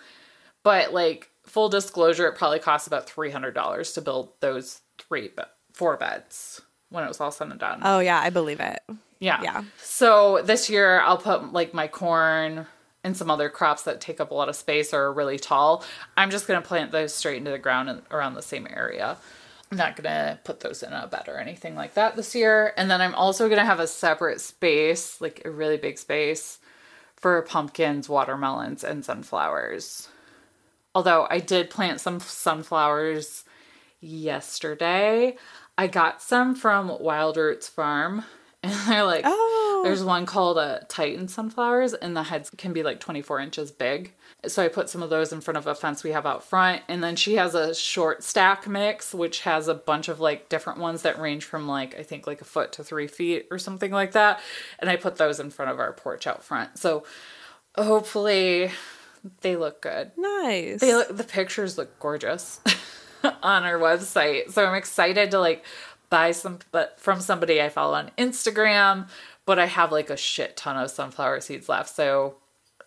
But 0.64 0.94
like 0.94 1.31
full 1.44 1.70
disclosure, 1.70 2.28
it 2.28 2.38
probably 2.38 2.60
cost 2.60 2.88
about 2.88 3.10
three 3.10 3.32
hundred 3.32 3.54
dollars 3.54 3.94
to 3.94 4.02
build 4.02 4.34
those 4.40 4.82
three, 4.98 5.30
be- 5.30 5.44
four 5.74 5.98
beds 5.98 6.62
when 6.90 7.04
it 7.04 7.08
was 7.08 7.20
all 7.20 7.32
said 7.32 7.50
and 7.50 7.60
done. 7.60 7.82
Oh 7.84 8.00
yeah, 8.00 8.20
I 8.20 8.30
believe 8.30 8.60
it. 8.60 8.82
Yeah. 9.20 9.42
Yeah. 9.44 9.64
So 9.82 10.42
this 10.44 10.70
year 10.70 11.00
I'll 11.02 11.18
put 11.18 11.54
like 11.54 11.74
my 11.74 11.88
corn 11.88 12.66
and 13.04 13.16
some 13.16 13.32
other 13.32 13.50
crops 13.50 13.84
that 13.84 14.02
take 14.02 14.20
up 14.20 14.32
a 14.32 14.34
lot 14.34 14.50
of 14.50 14.56
space 14.56 14.94
or 14.94 15.04
are 15.04 15.14
really 15.14 15.40
tall. 15.40 15.84
I'm 16.18 16.30
just 16.30 16.48
going 16.48 16.62
to 16.62 16.68
plant 16.68 16.92
those 16.92 17.14
straight 17.14 17.38
into 17.38 17.52
the 17.52 17.58
ground 17.58 17.90
and 17.90 18.02
around 18.12 18.34
the 18.34 18.42
same 18.42 18.68
area. 18.70 19.18
I'm 19.72 19.78
not 19.78 19.96
going 19.96 20.04
to 20.04 20.40
put 20.44 20.60
those 20.60 20.84
in 20.84 20.92
a 20.92 21.08
bed 21.08 21.28
or 21.28 21.38
anything 21.38 21.76
like 21.76 21.94
that 21.94 22.16
this 22.16 22.36
year. 22.36 22.74
And 22.78 22.92
then 22.92 23.00
I'm 23.02 23.16
also 23.16 23.48
going 23.48 23.60
to 23.60 23.66
have 23.66 23.80
a 23.80 23.88
separate 23.88 24.42
space, 24.42 25.22
like 25.22 25.42
a 25.46 25.52
really 25.52 25.78
big 25.78 25.98
space 25.98 26.60
for 27.16 27.42
pumpkins, 27.44 28.10
watermelons, 28.10 28.84
and 28.84 29.06
sunflowers. 29.06 30.10
Although 30.94 31.28
I 31.30 31.40
did 31.40 31.70
plant 31.70 32.02
some 32.02 32.20
sunflowers 32.20 33.44
yesterday. 34.02 35.38
I 35.78 35.88
got 35.88 36.22
some 36.22 36.56
from 36.56 36.98
Wild 37.00 37.38
Roots 37.38 37.68
Farm. 37.70 38.24
And 38.64 38.74
they're 38.88 39.04
like, 39.04 39.24
Oh. 39.26 39.82
there's 39.84 40.04
one 40.04 40.28
called 40.28 40.60
a 40.60 40.86
Titan 40.88 41.28
sunflowers, 41.28 41.96
and 41.96 42.16
the 42.16 42.22
heads 42.22 42.52
can 42.56 42.74
be 42.74 42.84
like 42.84 43.00
24 43.00 43.40
inches 43.40 43.72
big. 43.72 44.14
So 44.46 44.64
I 44.64 44.68
put 44.68 44.88
some 44.88 45.02
of 45.02 45.10
those 45.10 45.34
in 45.34 45.42
front 45.42 45.58
of 45.58 45.66
a 45.66 45.74
fence 45.74 46.04
we 46.04 46.12
have 46.12 46.28
out 46.28 46.44
front. 46.44 46.84
And 46.88 47.04
then 47.04 47.16
she 47.16 47.38
has 47.38 47.56
a 47.56 47.74
short 47.74 48.22
stack 48.24 48.68
mix, 48.68 49.16
which 49.16 49.40
has 49.42 49.68
a 49.68 49.74
bunch 49.74 50.10
of 50.10 50.20
like 50.20 50.48
different 50.48 50.78
ones 50.78 51.02
that 51.02 51.20
range 51.20 51.44
from 51.44 51.68
like, 51.68 51.98
I 52.00 52.04
think 52.04 52.28
like 52.28 52.42
a 52.42 52.46
foot 52.46 52.72
to 52.74 52.84
three 52.84 53.08
feet 53.08 53.48
or 53.50 53.58
something 53.58 53.90
like 53.92 54.12
that. 54.12 54.40
And 54.78 54.92
I 54.92 54.96
put 54.96 55.16
those 55.16 55.40
in 55.40 55.50
front 55.50 55.72
of 55.72 55.80
our 55.80 55.94
porch 55.94 56.28
out 56.28 56.44
front. 56.44 56.78
So 56.78 57.04
hopefully 57.76 58.70
they 59.42 59.56
look 59.56 59.82
good. 59.82 60.12
Nice. 60.18 60.80
They 60.80 60.96
look, 60.96 61.16
the 61.16 61.24
pictures 61.24 61.78
look 61.78 62.00
gorgeous 62.00 62.60
on 63.24 63.64
our 63.64 63.80
website. 63.80 64.52
So 64.52 64.66
I'm 64.66 64.76
excited 64.76 65.32
to 65.32 65.40
like 65.40 65.64
buy 66.10 66.32
some 66.32 66.60
but 66.72 67.00
from 67.00 67.22
somebody 67.22 67.62
I 67.62 67.70
follow 67.70 67.94
on 67.96 68.12
Instagram, 68.18 69.08
but 69.46 69.60
I 69.60 69.66
have 69.66 69.92
like 69.92 70.10
a 70.10 70.18
shit 70.18 70.58
ton 70.58 70.78
of 70.78 70.92
sunflower 70.92 71.42
seeds 71.42 71.70
left. 71.70 71.96
So 71.96 72.36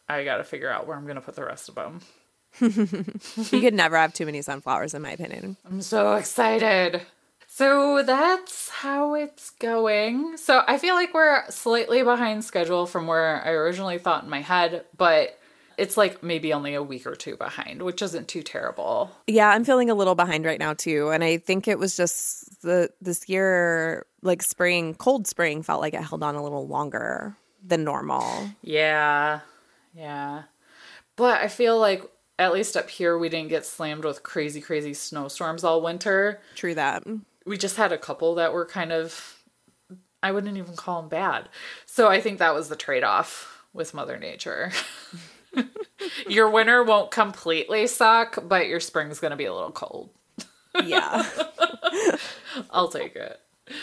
I 0.08 0.24
got 0.24 0.38
to 0.38 0.44
figure 0.44 0.70
out 0.70 0.86
where 0.86 0.96
I'm 0.96 1.04
going 1.04 1.16
to 1.16 1.22
put 1.22 1.36
the 1.36 1.44
rest 1.44 1.68
of 1.68 1.74
them. 1.74 2.00
you 2.60 3.60
could 3.60 3.74
never 3.74 3.96
have 3.96 4.12
too 4.12 4.26
many 4.26 4.42
sunflowers, 4.42 4.94
in 4.94 5.02
my 5.02 5.10
opinion. 5.10 5.56
I'm 5.66 5.82
so 5.82 6.14
excited. 6.14 7.02
So 7.48 8.02
that's 8.02 8.68
how 8.68 9.14
it's 9.14 9.50
going. 9.50 10.36
So 10.36 10.62
I 10.66 10.78
feel 10.78 10.94
like 10.94 11.14
we're 11.14 11.48
slightly 11.50 12.02
behind 12.02 12.44
schedule 12.44 12.86
from 12.86 13.06
where 13.06 13.44
I 13.44 13.50
originally 13.50 13.98
thought 13.98 14.24
in 14.24 14.30
my 14.30 14.40
head, 14.40 14.84
but 14.96 15.38
it's 15.76 15.96
like 15.96 16.22
maybe 16.22 16.52
only 16.52 16.74
a 16.74 16.82
week 16.82 17.06
or 17.06 17.14
two 17.14 17.36
behind, 17.36 17.82
which 17.82 18.02
isn't 18.02 18.28
too 18.28 18.42
terrible. 18.42 19.10
Yeah, 19.26 19.50
I'm 19.50 19.64
feeling 19.64 19.90
a 19.90 19.94
little 19.94 20.14
behind 20.14 20.44
right 20.44 20.58
now 20.58 20.74
too, 20.74 21.10
and 21.10 21.24
I 21.24 21.38
think 21.38 21.68
it 21.68 21.78
was 21.78 21.96
just 21.96 22.62
the 22.62 22.90
this 23.00 23.28
year, 23.28 24.06
like 24.22 24.42
spring, 24.42 24.94
cold 24.94 25.26
spring, 25.26 25.62
felt 25.62 25.80
like 25.80 25.94
it 25.94 26.02
held 26.02 26.22
on 26.22 26.34
a 26.34 26.42
little 26.42 26.66
longer 26.66 27.36
than 27.64 27.84
normal. 27.84 28.50
Yeah. 28.62 29.40
Yeah. 29.94 30.42
But 31.16 31.40
I 31.40 31.48
feel 31.48 31.78
like 31.78 32.02
at 32.38 32.52
least 32.52 32.76
up 32.76 32.90
here 32.90 33.16
we 33.16 33.28
didn't 33.28 33.48
get 33.48 33.64
slammed 33.64 34.04
with 34.04 34.22
crazy 34.22 34.60
crazy 34.60 34.94
snowstorms 34.94 35.64
all 35.64 35.80
winter. 35.80 36.40
True 36.56 36.74
that. 36.74 37.04
We 37.46 37.56
just 37.56 37.76
had 37.76 37.92
a 37.92 37.98
couple 37.98 38.34
that 38.36 38.52
were 38.52 38.66
kind 38.66 38.92
of 38.92 39.42
I 40.22 40.32
wouldn't 40.32 40.56
even 40.56 40.74
call 40.74 41.02
them 41.02 41.10
bad. 41.10 41.50
So 41.84 42.08
I 42.08 42.20
think 42.20 42.38
that 42.38 42.54
was 42.54 42.70
the 42.70 42.76
trade-off 42.76 43.62
with 43.74 43.92
mother 43.92 44.18
nature. 44.18 44.72
your 46.28 46.50
winter 46.50 46.82
won't 46.82 47.10
completely 47.10 47.86
suck, 47.86 48.38
but 48.46 48.66
your 48.66 48.80
spring's 48.80 49.20
going 49.20 49.30
to 49.30 49.36
be 49.36 49.44
a 49.44 49.54
little 49.54 49.72
cold. 49.72 50.10
Yeah. 50.82 51.24
I'll 52.70 52.88
take 52.88 53.16
it. 53.16 53.40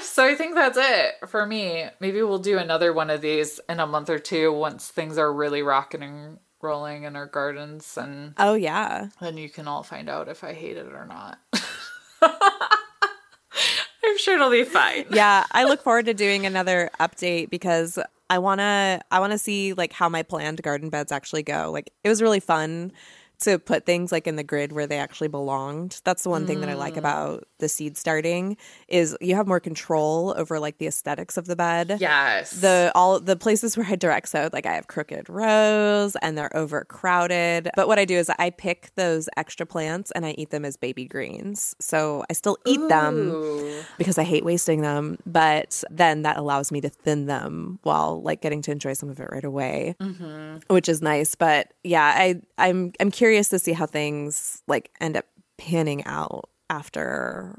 So 0.00 0.24
I 0.24 0.34
think 0.34 0.54
that's 0.54 0.78
it 0.80 1.28
for 1.28 1.44
me. 1.44 1.84
Maybe 2.00 2.22
we'll 2.22 2.38
do 2.38 2.56
another 2.56 2.94
one 2.94 3.10
of 3.10 3.20
these 3.20 3.60
in 3.68 3.78
a 3.78 3.86
month 3.86 4.08
or 4.08 4.18
two 4.18 4.50
once 4.50 4.88
things 4.88 5.18
are 5.18 5.30
really 5.30 5.60
rocking 5.60 6.02
and 6.02 6.38
rolling 6.62 7.02
in 7.02 7.14
our 7.14 7.26
gardens, 7.26 7.98
and 7.98 8.32
oh 8.38 8.54
yeah. 8.54 9.08
then 9.20 9.36
you 9.36 9.50
can 9.50 9.68
all 9.68 9.82
find 9.82 10.08
out 10.08 10.28
if 10.28 10.42
I 10.42 10.54
hate 10.54 10.78
it 10.78 10.86
or 10.86 11.04
not. 11.06 11.38
I'm 12.22 14.18
sure 14.18 14.36
it'll 14.36 14.50
be 14.50 14.64
fine. 14.64 15.04
yeah, 15.10 15.44
I 15.52 15.64
look 15.64 15.82
forward 15.82 16.06
to 16.06 16.14
doing 16.14 16.46
another 16.46 16.90
update 16.98 17.50
because 17.50 17.98
I 18.28 18.38
want 18.38 18.60
to 18.60 19.00
I 19.10 19.20
want 19.20 19.32
to 19.32 19.38
see 19.38 19.72
like 19.72 19.92
how 19.92 20.08
my 20.08 20.22
planned 20.22 20.62
garden 20.62 20.90
beds 20.90 21.12
actually 21.12 21.42
go. 21.42 21.70
Like 21.72 21.92
it 22.04 22.08
was 22.08 22.22
really 22.22 22.40
fun 22.40 22.92
to 23.40 23.58
put 23.58 23.84
things 23.84 24.12
like 24.12 24.26
in 24.26 24.36
the 24.36 24.44
grid 24.44 24.72
where 24.72 24.86
they 24.86 24.98
actually 24.98 25.28
belonged. 25.28 26.00
That's 26.04 26.22
the 26.22 26.30
one 26.30 26.46
thing 26.46 26.60
that 26.60 26.70
I 26.70 26.74
like 26.74 26.94
mm. 26.94 26.98
about 26.98 27.46
the 27.58 27.68
seed 27.68 27.96
starting 27.96 28.56
is 28.88 29.16
you 29.20 29.34
have 29.34 29.46
more 29.46 29.60
control 29.60 30.34
over 30.36 30.58
like 30.58 30.78
the 30.78 30.86
aesthetics 30.86 31.36
of 31.36 31.46
the 31.46 31.56
bed. 31.56 31.98
Yes. 32.00 32.52
The 32.52 32.90
all 32.94 33.20
the 33.20 33.36
places 33.36 33.76
where 33.76 33.86
I 33.86 33.96
direct 33.96 34.28
sowed, 34.28 34.52
like 34.52 34.66
I 34.66 34.74
have 34.74 34.86
crooked 34.86 35.28
rows 35.28 36.16
and 36.22 36.36
they're 36.36 36.54
overcrowded. 36.56 37.70
But 37.76 37.88
what 37.88 37.98
I 37.98 38.04
do 38.04 38.16
is 38.16 38.30
I 38.38 38.50
pick 38.50 38.90
those 38.94 39.28
extra 39.36 39.66
plants 39.66 40.10
and 40.12 40.24
I 40.24 40.30
eat 40.32 40.50
them 40.50 40.64
as 40.64 40.76
baby 40.76 41.06
greens. 41.06 41.76
So 41.78 42.24
I 42.30 42.32
still 42.32 42.56
eat 42.64 42.80
them 42.88 43.84
because 43.98 44.18
I 44.18 44.24
hate 44.24 44.44
wasting 44.44 44.80
them, 44.80 45.18
but 45.26 45.84
then 45.90 46.22
that 46.22 46.36
allows 46.36 46.72
me 46.72 46.80
to 46.80 46.88
thin 46.88 47.26
them 47.26 47.80
while 47.82 48.22
like 48.22 48.40
getting 48.40 48.62
to 48.62 48.70
enjoy 48.70 48.94
some 48.94 49.08
of 49.10 49.20
it 49.20 49.28
right 49.30 49.44
away, 49.44 49.94
mm-hmm. 50.00 50.58
which 50.72 50.88
is 50.88 51.02
nice. 51.02 51.34
But 51.34 51.72
yeah, 51.84 52.04
I 52.04 52.40
I'm 52.58 52.92
I'm 53.00 53.10
curious 53.10 53.25
to 53.32 53.58
see 53.58 53.72
how 53.72 53.86
things 53.86 54.62
like 54.66 54.90
end 55.00 55.16
up 55.16 55.26
panning 55.58 56.04
out 56.06 56.48
after 56.70 57.58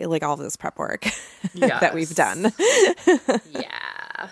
like 0.00 0.22
all 0.22 0.34
of 0.34 0.40
this 0.40 0.56
prep 0.56 0.78
work 0.78 1.06
that 1.54 1.94
we've 1.94 2.14
done. 2.14 2.52
Yeah. 3.50 4.28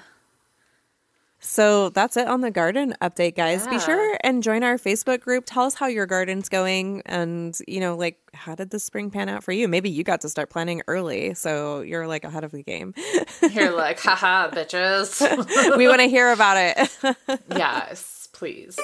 So 1.46 1.90
that's 1.90 2.16
it 2.16 2.26
on 2.26 2.40
the 2.40 2.50
garden 2.50 2.94
update, 3.02 3.36
guys. 3.36 3.66
Be 3.68 3.78
sure 3.78 4.16
and 4.24 4.42
join 4.42 4.64
our 4.64 4.78
Facebook 4.78 5.20
group. 5.20 5.44
Tell 5.46 5.64
us 5.64 5.74
how 5.74 5.86
your 5.86 6.06
garden's 6.06 6.48
going 6.48 7.02
and, 7.04 7.56
you 7.68 7.80
know, 7.80 7.96
like 7.96 8.18
how 8.32 8.54
did 8.54 8.70
the 8.70 8.78
spring 8.80 9.10
pan 9.10 9.28
out 9.28 9.44
for 9.44 9.52
you? 9.52 9.68
Maybe 9.68 9.90
you 9.90 10.04
got 10.04 10.22
to 10.22 10.30
start 10.30 10.48
planning 10.48 10.80
early, 10.88 11.34
so 11.34 11.82
you're 11.82 12.08
like 12.08 12.24
ahead 12.24 12.44
of 12.44 12.50
the 12.50 12.62
game. 12.62 12.94
You're 13.52 13.76
like, 13.76 14.00
haha, 14.00 14.48
bitches. 14.50 15.76
we 15.76 15.86
want 15.86 16.00
to 16.00 16.08
hear 16.08 16.32
about 16.32 16.56
it. 16.56 17.38
yes, 17.54 18.28
please. 18.32 18.78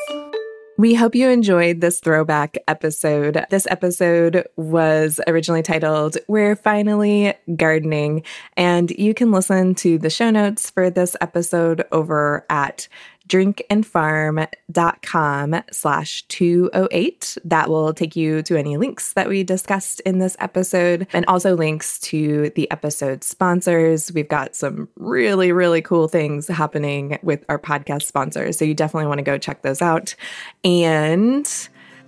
We 0.80 0.94
hope 0.94 1.14
you 1.14 1.28
enjoyed 1.28 1.82
this 1.82 2.00
throwback 2.00 2.56
episode. 2.66 3.44
This 3.50 3.66
episode 3.68 4.48
was 4.56 5.20
originally 5.26 5.60
titled 5.60 6.16
We're 6.26 6.56
Finally 6.56 7.34
Gardening, 7.54 8.22
and 8.56 8.90
you 8.92 9.12
can 9.12 9.30
listen 9.30 9.74
to 9.74 9.98
the 9.98 10.08
show 10.08 10.30
notes 10.30 10.70
for 10.70 10.88
this 10.88 11.16
episode 11.20 11.84
over 11.92 12.46
at 12.48 12.88
drinkandfarm.com 13.30 15.62
slash 15.70 16.22
208. 16.24 17.38
That 17.44 17.70
will 17.70 17.94
take 17.94 18.16
you 18.16 18.42
to 18.42 18.58
any 18.58 18.76
links 18.76 19.12
that 19.12 19.28
we 19.28 19.44
discussed 19.44 20.00
in 20.00 20.18
this 20.18 20.36
episode 20.40 21.06
and 21.12 21.24
also 21.26 21.56
links 21.56 22.00
to 22.00 22.50
the 22.56 22.68
episode 22.70 23.22
sponsors. 23.22 24.12
We've 24.12 24.28
got 24.28 24.56
some 24.56 24.88
really, 24.96 25.52
really 25.52 25.80
cool 25.80 26.08
things 26.08 26.48
happening 26.48 27.20
with 27.22 27.44
our 27.48 27.58
podcast 27.58 28.02
sponsors. 28.02 28.58
So 28.58 28.64
you 28.64 28.74
definitely 28.74 29.06
want 29.06 29.18
to 29.18 29.24
go 29.24 29.38
check 29.38 29.62
those 29.62 29.80
out. 29.80 30.16
And 30.64 31.48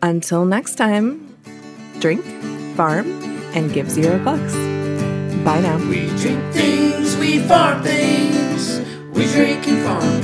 until 0.02 0.44
next 0.44 0.74
time, 0.74 1.36
drink, 2.00 2.24
farm, 2.74 3.06
and 3.54 3.72
give 3.72 3.88
zero 3.88 4.18
bucks. 4.24 4.54
Bye 5.44 5.60
now. 5.60 5.78
We 5.88 6.06
drink 6.18 6.52
things, 6.52 7.16
we 7.16 7.38
farm 7.40 7.82
things, 7.82 8.80
we 9.12 9.26
drink 9.32 9.66
and 9.68 9.84
farm. 9.84 10.21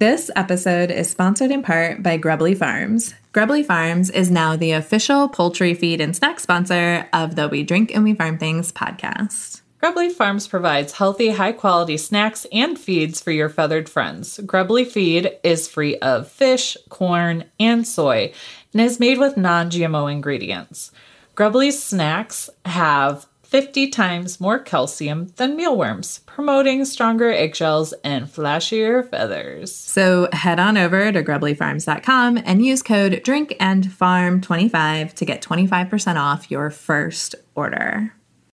This 0.00 0.30
episode 0.34 0.90
is 0.90 1.10
sponsored 1.10 1.50
in 1.50 1.62
part 1.62 2.02
by 2.02 2.16
Grubbly 2.16 2.54
Farms. 2.54 3.12
Grubbly 3.32 3.62
Farms 3.62 4.08
is 4.08 4.30
now 4.30 4.56
the 4.56 4.72
official 4.72 5.28
poultry 5.28 5.74
feed 5.74 6.00
and 6.00 6.16
snack 6.16 6.40
sponsor 6.40 7.06
of 7.12 7.36
the 7.36 7.48
We 7.48 7.64
Drink 7.64 7.94
and 7.94 8.02
We 8.02 8.14
Farm 8.14 8.38
Things 8.38 8.72
podcast. 8.72 9.60
Grubbly 9.78 10.08
Farms 10.08 10.48
provides 10.48 10.94
healthy, 10.94 11.28
high 11.28 11.52
quality 11.52 11.98
snacks 11.98 12.46
and 12.50 12.78
feeds 12.78 13.20
for 13.20 13.30
your 13.30 13.50
feathered 13.50 13.90
friends. 13.90 14.40
Grubbly 14.46 14.86
Feed 14.86 15.32
is 15.44 15.68
free 15.68 15.98
of 15.98 16.30
fish, 16.30 16.78
corn, 16.88 17.44
and 17.60 17.86
soy 17.86 18.32
and 18.72 18.80
is 18.80 19.00
made 19.00 19.18
with 19.18 19.36
non 19.36 19.68
GMO 19.68 20.10
ingredients. 20.10 20.92
Grubbly's 21.34 21.82
snacks 21.82 22.48
have 22.64 23.26
50 23.50 23.88
times 23.88 24.40
more 24.40 24.60
calcium 24.60 25.26
than 25.34 25.56
mealworms, 25.56 26.20
promoting 26.20 26.84
stronger 26.84 27.32
eggshells 27.32 27.92
and 28.04 28.26
flashier 28.26 29.04
feathers. 29.10 29.74
So 29.74 30.28
head 30.32 30.60
on 30.60 30.78
over 30.78 31.10
to 31.10 31.20
grubblyfarms.com 31.20 32.38
and 32.44 32.64
use 32.64 32.80
code 32.80 33.20
DRINKANDFARM25 33.24 35.14
to 35.14 35.24
get 35.24 35.42
25% 35.42 36.14
off 36.14 36.48
your 36.48 36.70
first 36.70 37.34
order. 37.56 38.12